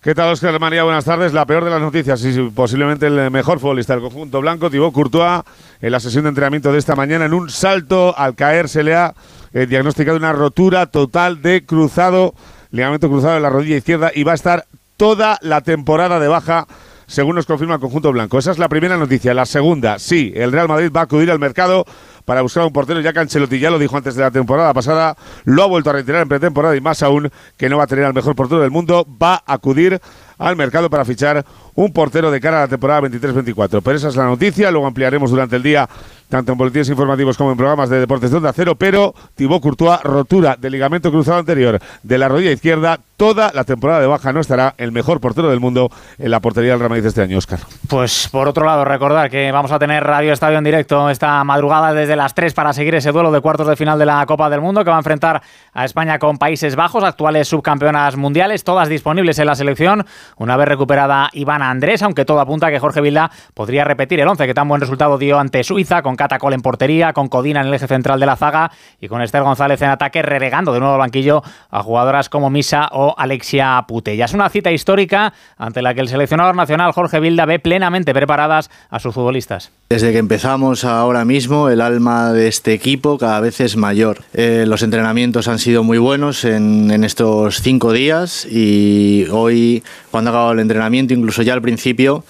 ¿Qué 0.00 0.14
tal, 0.14 0.30
Oscar 0.30 0.60
María? 0.60 0.84
Buenas 0.84 1.04
tardes. 1.04 1.32
La 1.32 1.44
peor 1.44 1.64
de 1.64 1.70
las 1.70 1.80
noticias 1.80 2.24
y 2.24 2.50
posiblemente 2.50 3.08
el 3.08 3.32
mejor 3.32 3.58
futbolista 3.58 3.94
del 3.94 4.02
conjunto 4.02 4.40
blanco, 4.40 4.70
Thibaut 4.70 4.94
Courtois, 4.94 5.42
en 5.80 5.90
la 5.90 5.98
sesión 5.98 6.22
de 6.22 6.28
entrenamiento 6.28 6.70
de 6.70 6.78
esta 6.78 6.94
mañana, 6.94 7.24
en 7.24 7.34
un 7.34 7.50
salto 7.50 8.16
al 8.16 8.36
caer 8.36 8.68
se 8.68 8.84
le 8.84 8.94
ha 8.94 9.12
eh, 9.52 9.66
diagnosticado 9.66 10.16
una 10.16 10.32
rotura 10.32 10.86
total 10.86 11.42
de 11.42 11.66
cruzado, 11.66 12.32
ligamento 12.70 13.08
cruzado 13.08 13.38
en 13.38 13.42
la 13.42 13.50
rodilla 13.50 13.76
izquierda 13.76 14.12
y 14.14 14.22
va 14.22 14.32
a 14.32 14.36
estar 14.36 14.66
toda 14.96 15.36
la 15.42 15.62
temporada 15.62 16.20
de 16.20 16.28
baja 16.28 16.68
según 17.08 17.34
nos 17.34 17.46
confirma 17.46 17.74
el 17.74 17.80
conjunto 17.80 18.12
blanco. 18.12 18.38
Esa 18.38 18.52
es 18.52 18.58
la 18.58 18.68
primera 18.68 18.98
noticia. 18.98 19.34
La 19.34 19.46
segunda, 19.46 19.98
sí, 19.98 20.32
el 20.36 20.52
Real 20.52 20.68
Madrid 20.68 20.92
va 20.94 21.00
a 21.00 21.04
acudir 21.04 21.28
al 21.32 21.40
mercado 21.40 21.86
para 22.28 22.42
buscar 22.42 22.62
un 22.66 22.74
portero, 22.74 23.00
ya 23.00 23.14
que 23.14 23.20
Ancelotti 23.20 23.58
ya 23.58 23.70
lo 23.70 23.78
dijo 23.78 23.96
antes 23.96 24.14
de 24.14 24.20
la 24.20 24.30
temporada 24.30 24.74
pasada, 24.74 25.16
lo 25.46 25.62
ha 25.62 25.66
vuelto 25.66 25.88
a 25.88 25.94
retirar 25.94 26.20
en 26.20 26.28
pretemporada 26.28 26.76
y 26.76 26.80
más 26.82 27.02
aún 27.02 27.30
que 27.56 27.70
no 27.70 27.78
va 27.78 27.84
a 27.84 27.86
tener 27.86 28.04
al 28.04 28.12
mejor 28.12 28.36
portero 28.36 28.60
del 28.60 28.70
mundo, 28.70 29.06
va 29.10 29.36
a 29.46 29.54
acudir 29.54 29.98
al 30.36 30.54
mercado 30.54 30.90
para 30.90 31.06
fichar 31.06 31.46
un 31.78 31.92
portero 31.92 32.32
de 32.32 32.40
cara 32.40 32.58
a 32.58 32.60
la 32.62 32.68
temporada 32.68 33.02
23-24. 33.02 33.80
Pero 33.84 33.96
esa 33.96 34.08
es 34.08 34.16
la 34.16 34.24
noticia, 34.24 34.68
luego 34.72 34.88
ampliaremos 34.88 35.30
durante 35.30 35.54
el 35.54 35.62
día 35.62 35.88
tanto 36.28 36.52
en 36.52 36.58
boletines 36.58 36.88
informativos 36.90 37.36
como 37.36 37.52
en 37.52 37.56
programas 37.56 37.88
de 37.88 38.00
deportes 38.00 38.30
de 38.30 38.36
onda 38.36 38.52
cero, 38.52 38.74
pero 38.76 39.14
Thibaut 39.34 39.62
Courtois, 39.62 40.02
rotura 40.02 40.56
del 40.58 40.72
ligamento 40.72 41.10
cruzado 41.10 41.38
anterior 41.38 41.80
de 42.02 42.18
la 42.18 42.28
rodilla 42.28 42.52
izquierda, 42.52 42.98
toda 43.16 43.50
la 43.54 43.64
temporada 43.64 44.00
de 44.00 44.06
baja 44.06 44.32
no 44.32 44.40
estará 44.40 44.74
el 44.76 44.92
mejor 44.92 45.20
portero 45.20 45.48
del 45.48 45.58
mundo 45.58 45.90
en 46.18 46.30
la 46.30 46.40
portería 46.40 46.72
del 46.72 46.80
Real 46.80 46.90
Madrid 46.90 47.06
este 47.06 47.22
año, 47.22 47.38
Oscar. 47.38 47.60
Pues 47.88 48.28
por 48.30 48.46
otro 48.46 48.66
lado, 48.66 48.84
recordar 48.84 49.30
que 49.30 49.50
vamos 49.50 49.72
a 49.72 49.78
tener 49.78 50.04
Radio 50.04 50.32
Estadio 50.32 50.58
en 50.58 50.64
directo 50.64 51.08
esta 51.08 51.42
madrugada 51.44 51.94
desde 51.94 52.14
las 52.14 52.34
3 52.34 52.52
para 52.52 52.72
seguir 52.72 52.94
ese 52.94 53.10
duelo 53.10 53.32
de 53.32 53.40
cuartos 53.40 53.66
de 53.66 53.76
final 53.76 53.98
de 53.98 54.06
la 54.06 54.24
Copa 54.26 54.50
del 54.50 54.60
Mundo 54.60 54.84
que 54.84 54.90
va 54.90 54.96
a 54.96 55.00
enfrentar 55.00 55.42
a 55.72 55.84
España 55.84 56.18
con 56.18 56.36
Países 56.36 56.76
Bajos, 56.76 57.04
actuales 57.04 57.48
subcampeonas 57.48 58.16
mundiales, 58.16 58.64
todas 58.64 58.88
disponibles 58.88 59.38
en 59.38 59.46
la 59.46 59.54
selección, 59.54 60.04
una 60.36 60.56
vez 60.56 60.68
recuperada 60.68 61.30
Ivana 61.32 61.67
Andrés, 61.70 62.02
aunque 62.02 62.24
todo 62.24 62.40
apunta 62.40 62.68
a 62.68 62.70
que 62.70 62.78
Jorge 62.78 63.00
Vilda 63.00 63.30
podría 63.54 63.84
repetir 63.84 64.20
el 64.20 64.28
11 64.28 64.46
que 64.46 64.54
tan 64.54 64.68
buen 64.68 64.80
resultado 64.80 65.18
dio 65.18 65.38
ante 65.38 65.64
Suiza 65.64 66.02
con 66.02 66.16
Catacol 66.16 66.52
en 66.52 66.60
portería, 66.60 67.12
con 67.12 67.28
Codina 67.28 67.60
en 67.60 67.68
el 67.68 67.74
eje 67.74 67.86
central 67.86 68.20
de 68.20 68.26
la 68.26 68.36
zaga 68.36 68.70
y 69.00 69.08
con 69.08 69.22
Esther 69.22 69.42
González 69.42 69.80
en 69.82 69.90
ataque, 69.90 70.22
relegando 70.22 70.72
de 70.72 70.80
nuevo 70.80 70.94
al 70.94 71.00
banquillo 71.00 71.42
a 71.70 71.82
jugadoras 71.82 72.28
como 72.28 72.50
Misa 72.50 72.88
o 72.92 73.14
Alexia 73.16 73.84
Putella. 73.86 74.24
Es 74.24 74.34
una 74.34 74.48
cita 74.48 74.70
histórica 74.70 75.32
ante 75.56 75.82
la 75.82 75.94
que 75.94 76.00
el 76.00 76.08
seleccionador 76.08 76.54
nacional 76.54 76.92
Jorge 76.92 77.20
Vilda 77.20 77.46
ve 77.46 77.58
plenamente 77.58 78.12
preparadas 78.12 78.70
a 78.90 78.98
sus 78.98 79.14
futbolistas. 79.14 79.70
Desde 79.90 80.12
que 80.12 80.18
empezamos 80.18 80.84
ahora 80.84 81.24
mismo, 81.24 81.70
el 81.70 81.80
alma 81.80 82.32
de 82.32 82.48
este 82.48 82.74
equipo 82.74 83.16
cada 83.16 83.40
vez 83.40 83.60
es 83.60 83.76
mayor. 83.76 84.18
Eh, 84.34 84.64
los 84.66 84.82
entrenamientos 84.82 85.48
han 85.48 85.58
sido 85.58 85.82
muy 85.82 85.96
buenos 85.96 86.44
en, 86.44 86.90
en, 86.90 87.04
estos 87.04 87.62
cinco 87.62 87.92
días 87.92 88.46
y 88.50 89.26
hoy, 89.30 89.82
cuando 90.10 90.30
ha 90.30 90.32
acabado 90.32 90.52
el 90.52 90.60
entrenamiento, 90.60 91.14
incluso 91.14 91.42
ya 91.42 91.54
al 91.54 91.62
principio, 91.62 92.24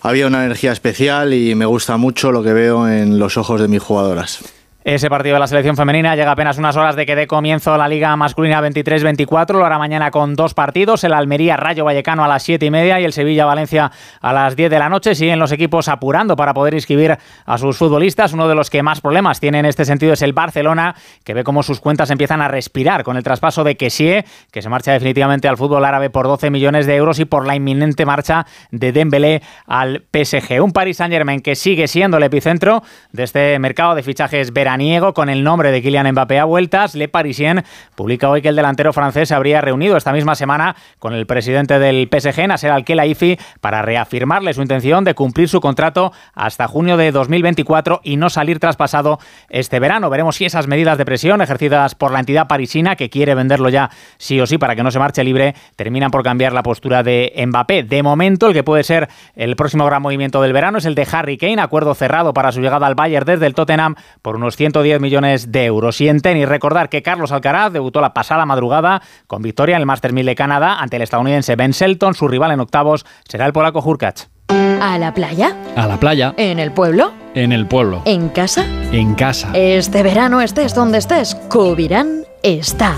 había 0.00 0.26
una 0.26 0.44
energía 0.44 0.72
especial 0.72 1.32
y 1.32 1.54
me 1.54 1.66
gusta 1.66 1.96
mucho 1.96 2.30
lo 2.30 2.42
que 2.42 2.52
veo 2.52 2.88
en 2.88 3.18
los 3.18 3.36
ojos 3.36 3.60
de 3.60 3.68
mis 3.68 3.82
jugadoras. 3.82 4.40
Ese 4.84 5.08
partido 5.08 5.36
de 5.36 5.40
la 5.40 5.46
selección 5.46 5.78
femenina 5.78 6.14
llega 6.14 6.30
apenas 6.30 6.58
unas 6.58 6.76
horas 6.76 6.94
de 6.94 7.06
que 7.06 7.16
dé 7.16 7.26
comienzo 7.26 7.74
la 7.78 7.88
Liga 7.88 8.14
Masculina 8.16 8.60
23-24. 8.60 9.54
Lo 9.54 9.64
hará 9.64 9.78
mañana 9.78 10.10
con 10.10 10.34
dos 10.34 10.52
partidos: 10.52 11.04
el 11.04 11.14
Almería 11.14 11.56
Rayo 11.56 11.86
Vallecano 11.86 12.22
a 12.22 12.28
las 12.28 12.42
7 12.42 12.66
y 12.66 12.70
media 12.70 13.00
y 13.00 13.04
el 13.06 13.14
Sevilla 13.14 13.46
Valencia 13.46 13.90
a 14.20 14.32
las 14.34 14.56
10 14.56 14.68
de 14.68 14.78
la 14.78 14.90
noche. 14.90 15.14
Siguen 15.14 15.38
los 15.38 15.52
equipos 15.52 15.88
apurando 15.88 16.36
para 16.36 16.52
poder 16.52 16.74
inscribir 16.74 17.16
a 17.46 17.56
sus 17.56 17.78
futbolistas. 17.78 18.34
Uno 18.34 18.46
de 18.46 18.54
los 18.54 18.68
que 18.68 18.82
más 18.82 19.00
problemas 19.00 19.40
tiene 19.40 19.60
en 19.60 19.64
este 19.64 19.86
sentido 19.86 20.12
es 20.12 20.20
el 20.20 20.34
Barcelona, 20.34 20.94
que 21.24 21.32
ve 21.32 21.44
cómo 21.44 21.62
sus 21.62 21.80
cuentas 21.80 22.10
empiezan 22.10 22.42
a 22.42 22.48
respirar 22.48 23.04
con 23.04 23.16
el 23.16 23.22
traspaso 23.22 23.64
de 23.64 23.78
Kessie, 23.78 24.26
que 24.52 24.60
se 24.60 24.68
marcha 24.68 24.92
definitivamente 24.92 25.48
al 25.48 25.56
fútbol 25.56 25.86
árabe 25.86 26.10
por 26.10 26.26
12 26.26 26.50
millones 26.50 26.86
de 26.86 26.96
euros 26.96 27.18
y 27.20 27.24
por 27.24 27.46
la 27.46 27.56
inminente 27.56 28.04
marcha 28.04 28.44
de 28.70 28.92
Dembélé 28.92 29.40
al 29.66 30.04
PSG. 30.12 30.62
Un 30.62 30.72
Paris 30.72 30.98
Saint-Germain 30.98 31.40
que 31.40 31.54
sigue 31.54 31.88
siendo 31.88 32.18
el 32.18 32.22
epicentro 32.22 32.82
de 33.12 33.22
este 33.22 33.58
mercado 33.58 33.94
de 33.94 34.02
fichajes 34.02 34.52
veraniegos 34.52 34.73
con 35.14 35.28
el 35.28 35.44
nombre 35.44 35.70
de 35.70 35.80
Kylian 35.80 36.10
Mbappé 36.10 36.40
a 36.40 36.44
vueltas. 36.44 36.96
Le 36.96 37.06
Parisien 37.06 37.62
publica 37.94 38.28
hoy 38.28 38.42
que 38.42 38.48
el 38.48 38.56
delantero 38.56 38.92
francés 38.92 39.28
se 39.28 39.34
habría 39.34 39.60
reunido 39.60 39.96
esta 39.96 40.12
misma 40.12 40.34
semana 40.34 40.74
con 40.98 41.14
el 41.14 41.26
presidente 41.26 41.78
del 41.78 42.08
PSG, 42.10 42.48
Nasser 42.48 42.72
Al-Khelaifi, 42.72 43.38
para 43.60 43.82
reafirmarle 43.82 44.52
su 44.52 44.62
intención 44.62 45.04
de 45.04 45.14
cumplir 45.14 45.48
su 45.48 45.60
contrato 45.60 46.12
hasta 46.34 46.66
junio 46.66 46.96
de 46.96 47.12
2024 47.12 48.00
y 48.02 48.16
no 48.16 48.30
salir 48.30 48.58
traspasado 48.58 49.20
este 49.48 49.78
verano. 49.78 50.10
Veremos 50.10 50.34
si 50.36 50.44
esas 50.44 50.66
medidas 50.66 50.98
de 50.98 51.04
presión 51.04 51.40
ejercidas 51.40 51.94
por 51.94 52.10
la 52.10 52.18
entidad 52.18 52.48
parisina, 52.48 52.96
que 52.96 53.10
quiere 53.10 53.36
venderlo 53.36 53.68
ya 53.68 53.90
sí 54.18 54.40
o 54.40 54.46
sí 54.46 54.58
para 54.58 54.74
que 54.74 54.82
no 54.82 54.90
se 54.90 54.98
marche 54.98 55.22
libre, 55.22 55.54
terminan 55.76 56.10
por 56.10 56.24
cambiar 56.24 56.52
la 56.52 56.64
postura 56.64 57.04
de 57.04 57.32
Mbappé. 57.46 57.84
De 57.84 58.02
momento, 58.02 58.48
el 58.48 58.54
que 58.54 58.64
puede 58.64 58.82
ser 58.82 59.08
el 59.36 59.54
próximo 59.54 59.86
gran 59.86 60.02
movimiento 60.02 60.42
del 60.42 60.52
verano 60.52 60.78
es 60.78 60.84
el 60.84 60.96
de 60.96 61.06
Harry 61.12 61.38
Kane, 61.38 61.60
acuerdo 61.60 61.94
cerrado 61.94 62.34
para 62.34 62.50
su 62.50 62.60
llegada 62.60 62.88
al 62.88 62.96
Bayern 62.96 63.24
desde 63.24 63.46
el 63.46 63.54
Tottenham 63.54 63.94
por 64.20 64.34
unos 64.34 64.56
110 64.64 65.00
millones 65.00 65.52
de 65.52 65.66
euros. 65.66 66.00
Y 66.00 66.08
en 66.08 66.20
tenis, 66.20 66.48
recordar 66.48 66.88
que 66.88 67.02
Carlos 67.02 67.32
Alcaraz 67.32 67.72
debutó 67.72 68.00
la 68.00 68.14
pasada 68.14 68.46
madrugada 68.46 69.02
con 69.26 69.42
victoria 69.42 69.76
en 69.76 69.82
el 69.82 69.86
Masters 69.86 70.14
1000 70.14 70.24
de 70.24 70.34
Canadá 70.34 70.80
ante 70.80 70.96
el 70.96 71.02
estadounidense 71.02 71.54
Ben 71.54 71.72
Shelton. 71.72 72.14
Su 72.14 72.28
rival 72.28 72.50
en 72.52 72.60
octavos 72.60 73.04
será 73.28 73.44
el 73.44 73.52
polaco 73.52 73.80
Hurkacz. 73.80 74.28
¿A 74.48 74.98
la 74.98 75.12
playa? 75.12 75.54
A 75.76 75.86
la 75.86 75.98
playa. 75.98 76.34
¿En 76.38 76.58
el 76.58 76.72
pueblo? 76.72 77.12
En 77.34 77.52
el 77.52 77.66
pueblo. 77.66 78.02
¿En 78.06 78.28
casa? 78.30 78.64
En 78.92 79.14
casa. 79.14 79.50
Este 79.54 80.02
verano 80.02 80.40
estés 80.40 80.74
donde 80.74 80.98
estés, 80.98 81.34
Cubirán 81.48 82.24
está. 82.42 82.96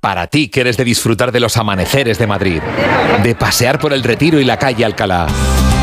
Para 0.00 0.26
ti 0.26 0.48
que 0.48 0.60
eres 0.60 0.76
de 0.76 0.84
disfrutar 0.84 1.32
de 1.32 1.40
los 1.40 1.56
amaneceres 1.56 2.18
de 2.18 2.26
Madrid, 2.26 2.60
de 3.22 3.34
pasear 3.34 3.78
por 3.78 3.92
el 3.92 4.02
Retiro 4.02 4.40
y 4.40 4.44
la 4.44 4.56
calle 4.56 4.84
Alcalá. 4.84 5.26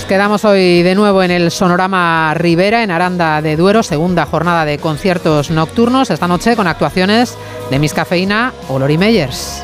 Nos 0.00 0.08
quedamos 0.08 0.46
hoy 0.46 0.82
de 0.82 0.94
nuevo 0.94 1.22
en 1.22 1.30
el 1.30 1.50
Sonorama 1.50 2.32
Rivera, 2.32 2.82
en 2.82 2.90
Aranda 2.90 3.42
de 3.42 3.54
Duero, 3.54 3.82
segunda 3.82 4.24
jornada 4.24 4.64
de 4.64 4.78
conciertos 4.78 5.50
nocturnos, 5.50 6.08
esta 6.08 6.26
noche 6.26 6.56
con 6.56 6.66
actuaciones 6.66 7.36
de 7.70 7.78
Miss 7.78 7.92
Cafeína 7.92 8.54
o 8.70 8.78
Lori 8.78 8.96
Meyers. 8.96 9.62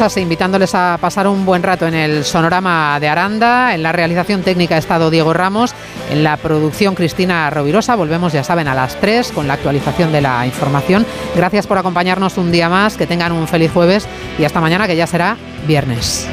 Invitándoles 0.00 0.74
a 0.74 0.96
pasar 0.98 1.28
un 1.28 1.44
buen 1.44 1.62
rato 1.62 1.86
en 1.86 1.92
el 1.92 2.24
sonorama 2.24 2.98
de 2.98 3.06
Aranda. 3.06 3.74
En 3.74 3.82
la 3.82 3.92
realización 3.92 4.40
técnica 4.40 4.76
ha 4.76 4.78
estado 4.78 5.10
Diego 5.10 5.34
Ramos, 5.34 5.74
en 6.10 6.24
la 6.24 6.38
producción 6.38 6.94
Cristina 6.94 7.50
Rovirosa. 7.50 7.96
Volvemos, 7.96 8.32
ya 8.32 8.42
saben, 8.42 8.66
a 8.66 8.74
las 8.74 8.98
3 8.98 9.30
con 9.32 9.46
la 9.46 9.54
actualización 9.54 10.10
de 10.10 10.22
la 10.22 10.46
información. 10.46 11.04
Gracias 11.36 11.66
por 11.66 11.76
acompañarnos 11.76 12.38
un 12.38 12.50
día 12.50 12.70
más, 12.70 12.96
que 12.96 13.06
tengan 13.06 13.32
un 13.32 13.46
feliz 13.46 13.72
jueves 13.72 14.08
y 14.38 14.44
hasta 14.44 14.62
mañana 14.62 14.86
que 14.86 14.96
ya 14.96 15.06
será 15.06 15.36
viernes. 15.68 16.26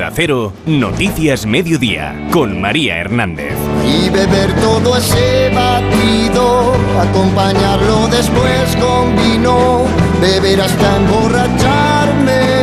Onda 0.00 0.12
Cero, 0.16 0.54
Noticias 0.64 1.44
Mediodía, 1.44 2.26
con 2.32 2.58
María 2.58 2.96
Hernández. 2.96 3.52
y 3.84 4.08
beber 4.08 4.50
todo 4.54 4.96
ese 4.96 5.50
batido, 5.54 6.72
acompañarlo 6.98 8.08
después 8.08 8.76
con 8.80 9.14
vino, 9.14 9.84
beber 10.22 10.62
hasta 10.62 10.96
emborracharme 10.96 12.59